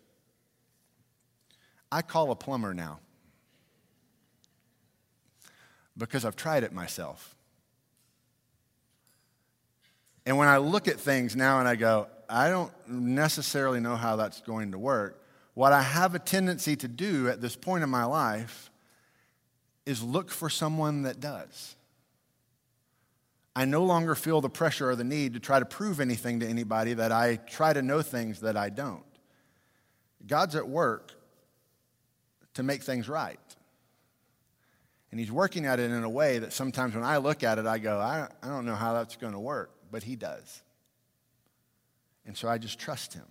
I 1.92 2.02
call 2.02 2.30
a 2.30 2.36
plumber 2.36 2.72
now 2.74 3.00
because 5.96 6.24
I've 6.24 6.36
tried 6.36 6.62
it 6.62 6.72
myself. 6.72 7.34
And 10.24 10.36
when 10.36 10.48
I 10.48 10.58
look 10.58 10.86
at 10.86 11.00
things 11.00 11.34
now 11.34 11.58
and 11.58 11.68
I 11.68 11.76
go, 11.76 12.08
I 12.28 12.48
don't 12.48 12.72
necessarily 12.88 13.80
know 13.80 13.96
how 13.96 14.16
that's 14.16 14.40
going 14.40 14.72
to 14.72 14.78
work, 14.78 15.24
what 15.54 15.72
I 15.72 15.82
have 15.82 16.14
a 16.14 16.18
tendency 16.18 16.76
to 16.76 16.88
do 16.88 17.28
at 17.28 17.40
this 17.40 17.56
point 17.56 17.82
in 17.82 17.90
my 17.90 18.04
life 18.04 18.70
is 19.84 20.02
look 20.02 20.30
for 20.30 20.48
someone 20.48 21.02
that 21.02 21.20
does. 21.20 21.74
I 23.56 23.64
no 23.64 23.82
longer 23.82 24.14
feel 24.14 24.40
the 24.40 24.48
pressure 24.48 24.90
or 24.90 24.96
the 24.96 25.04
need 25.04 25.34
to 25.34 25.40
try 25.40 25.58
to 25.58 25.64
prove 25.64 26.00
anything 26.00 26.40
to 26.40 26.46
anybody 26.46 26.94
that 26.94 27.10
I 27.10 27.36
try 27.36 27.72
to 27.72 27.82
know 27.82 28.00
things 28.00 28.40
that 28.40 28.56
I 28.56 28.70
don't. 28.70 29.02
God's 30.26 30.54
at 30.54 30.68
work 30.68 31.12
to 32.54 32.62
make 32.62 32.82
things 32.82 33.08
right. 33.08 33.38
And 35.10 35.18
he's 35.18 35.32
working 35.32 35.66
at 35.66 35.80
it 35.80 35.90
in 35.90 36.04
a 36.04 36.10
way 36.10 36.38
that 36.38 36.52
sometimes 36.52 36.94
when 36.94 37.04
I 37.04 37.16
look 37.16 37.42
at 37.42 37.58
it, 37.58 37.66
I 37.66 37.78
go, 37.78 37.98
I, 37.98 38.28
I 38.42 38.48
don't 38.48 38.64
know 38.64 38.76
how 38.76 38.94
that's 38.94 39.16
going 39.16 39.32
to 39.32 39.40
work, 39.40 39.72
but 39.90 40.02
he 40.02 40.14
does. 40.14 40.62
And 42.26 42.36
so 42.36 42.48
I 42.48 42.58
just 42.58 42.78
trust 42.78 43.14
him. 43.14 43.26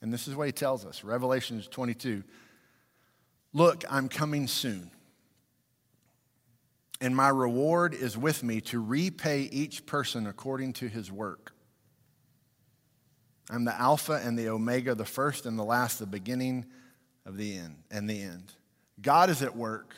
And 0.00 0.12
this 0.12 0.28
is 0.28 0.36
what 0.36 0.46
he 0.46 0.52
tells 0.52 0.84
us 0.84 1.04
Revelation 1.04 1.62
22 1.62 2.22
Look, 3.54 3.84
I'm 3.90 4.08
coming 4.08 4.46
soon. 4.46 4.90
And 7.00 7.14
my 7.14 7.28
reward 7.28 7.94
is 7.94 8.16
with 8.16 8.42
me 8.44 8.60
to 8.62 8.80
repay 8.80 9.42
each 9.42 9.84
person 9.84 10.26
according 10.26 10.74
to 10.74 10.88
his 10.88 11.10
work. 11.10 11.52
I'm 13.50 13.64
the 13.64 13.78
Alpha 13.78 14.20
and 14.24 14.38
the 14.38 14.48
Omega, 14.48 14.94
the 14.94 15.04
first 15.04 15.44
and 15.44 15.58
the 15.58 15.64
last, 15.64 15.98
the 15.98 16.06
beginning 16.06 16.64
of 17.24 17.36
the 17.36 17.56
end 17.56 17.76
and 17.90 18.08
the 18.08 18.20
end. 18.22 18.52
God 19.00 19.30
is 19.30 19.42
at 19.42 19.56
work. 19.56 19.96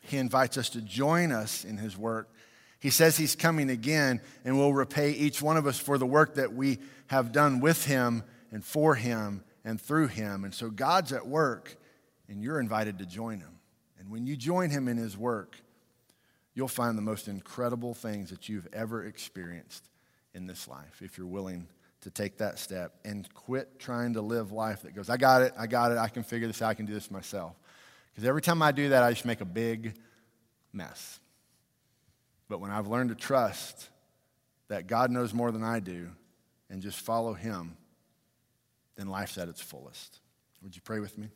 He 0.00 0.16
invites 0.18 0.58
us 0.58 0.70
to 0.70 0.82
join 0.82 1.32
us 1.32 1.64
in 1.64 1.76
his 1.76 1.96
work. 1.96 2.30
He 2.78 2.90
says 2.90 3.16
he's 3.16 3.36
coming 3.36 3.70
again 3.70 4.20
and 4.44 4.58
will 4.58 4.74
repay 4.74 5.12
each 5.12 5.40
one 5.40 5.56
of 5.56 5.66
us 5.66 5.78
for 5.78 5.96
the 5.96 6.06
work 6.06 6.34
that 6.34 6.52
we 6.52 6.78
have 7.06 7.32
done 7.32 7.60
with 7.60 7.86
him 7.86 8.22
and 8.52 8.62
for 8.62 8.94
him 8.94 9.42
and 9.64 9.80
through 9.80 10.08
him. 10.08 10.44
And 10.44 10.52
so 10.52 10.68
God's 10.68 11.12
at 11.12 11.26
work 11.26 11.76
and 12.28 12.42
you're 12.42 12.60
invited 12.60 12.98
to 12.98 13.06
join 13.06 13.40
him. 13.40 13.60
And 13.98 14.10
when 14.10 14.26
you 14.26 14.36
join 14.36 14.68
him 14.68 14.88
in 14.88 14.98
his 14.98 15.16
work, 15.16 15.56
you'll 16.54 16.68
find 16.68 16.98
the 16.98 17.02
most 17.02 17.26
incredible 17.26 17.94
things 17.94 18.30
that 18.30 18.48
you've 18.48 18.68
ever 18.72 19.04
experienced 19.06 19.88
in 20.34 20.46
this 20.46 20.68
life 20.68 21.00
if 21.00 21.16
you're 21.16 21.26
willing 21.26 21.66
to 22.04 22.10
take 22.10 22.36
that 22.36 22.58
step 22.58 22.92
and 23.04 23.32
quit 23.32 23.78
trying 23.78 24.12
to 24.12 24.20
live 24.20 24.52
life 24.52 24.82
that 24.82 24.94
goes, 24.94 25.08
I 25.08 25.16
got 25.16 25.40
it, 25.40 25.54
I 25.58 25.66
got 25.66 25.90
it, 25.90 25.96
I 25.96 26.08
can 26.08 26.22
figure 26.22 26.46
this 26.46 26.60
out, 26.60 26.68
I 26.68 26.74
can 26.74 26.84
do 26.84 26.92
this 26.92 27.10
myself. 27.10 27.56
Because 28.12 28.28
every 28.28 28.42
time 28.42 28.60
I 28.60 28.72
do 28.72 28.90
that, 28.90 29.02
I 29.02 29.10
just 29.10 29.24
make 29.24 29.40
a 29.40 29.46
big 29.46 29.94
mess. 30.70 31.18
But 32.48 32.60
when 32.60 32.70
I've 32.70 32.88
learned 32.88 33.08
to 33.08 33.14
trust 33.14 33.88
that 34.68 34.86
God 34.86 35.10
knows 35.10 35.32
more 35.32 35.50
than 35.50 35.64
I 35.64 35.80
do 35.80 36.10
and 36.68 36.82
just 36.82 37.00
follow 37.00 37.32
Him, 37.32 37.76
then 38.96 39.08
life's 39.08 39.38
at 39.38 39.48
its 39.48 39.62
fullest. 39.62 40.20
Would 40.62 40.76
you 40.76 40.82
pray 40.82 41.00
with 41.00 41.16
me? 41.16 41.30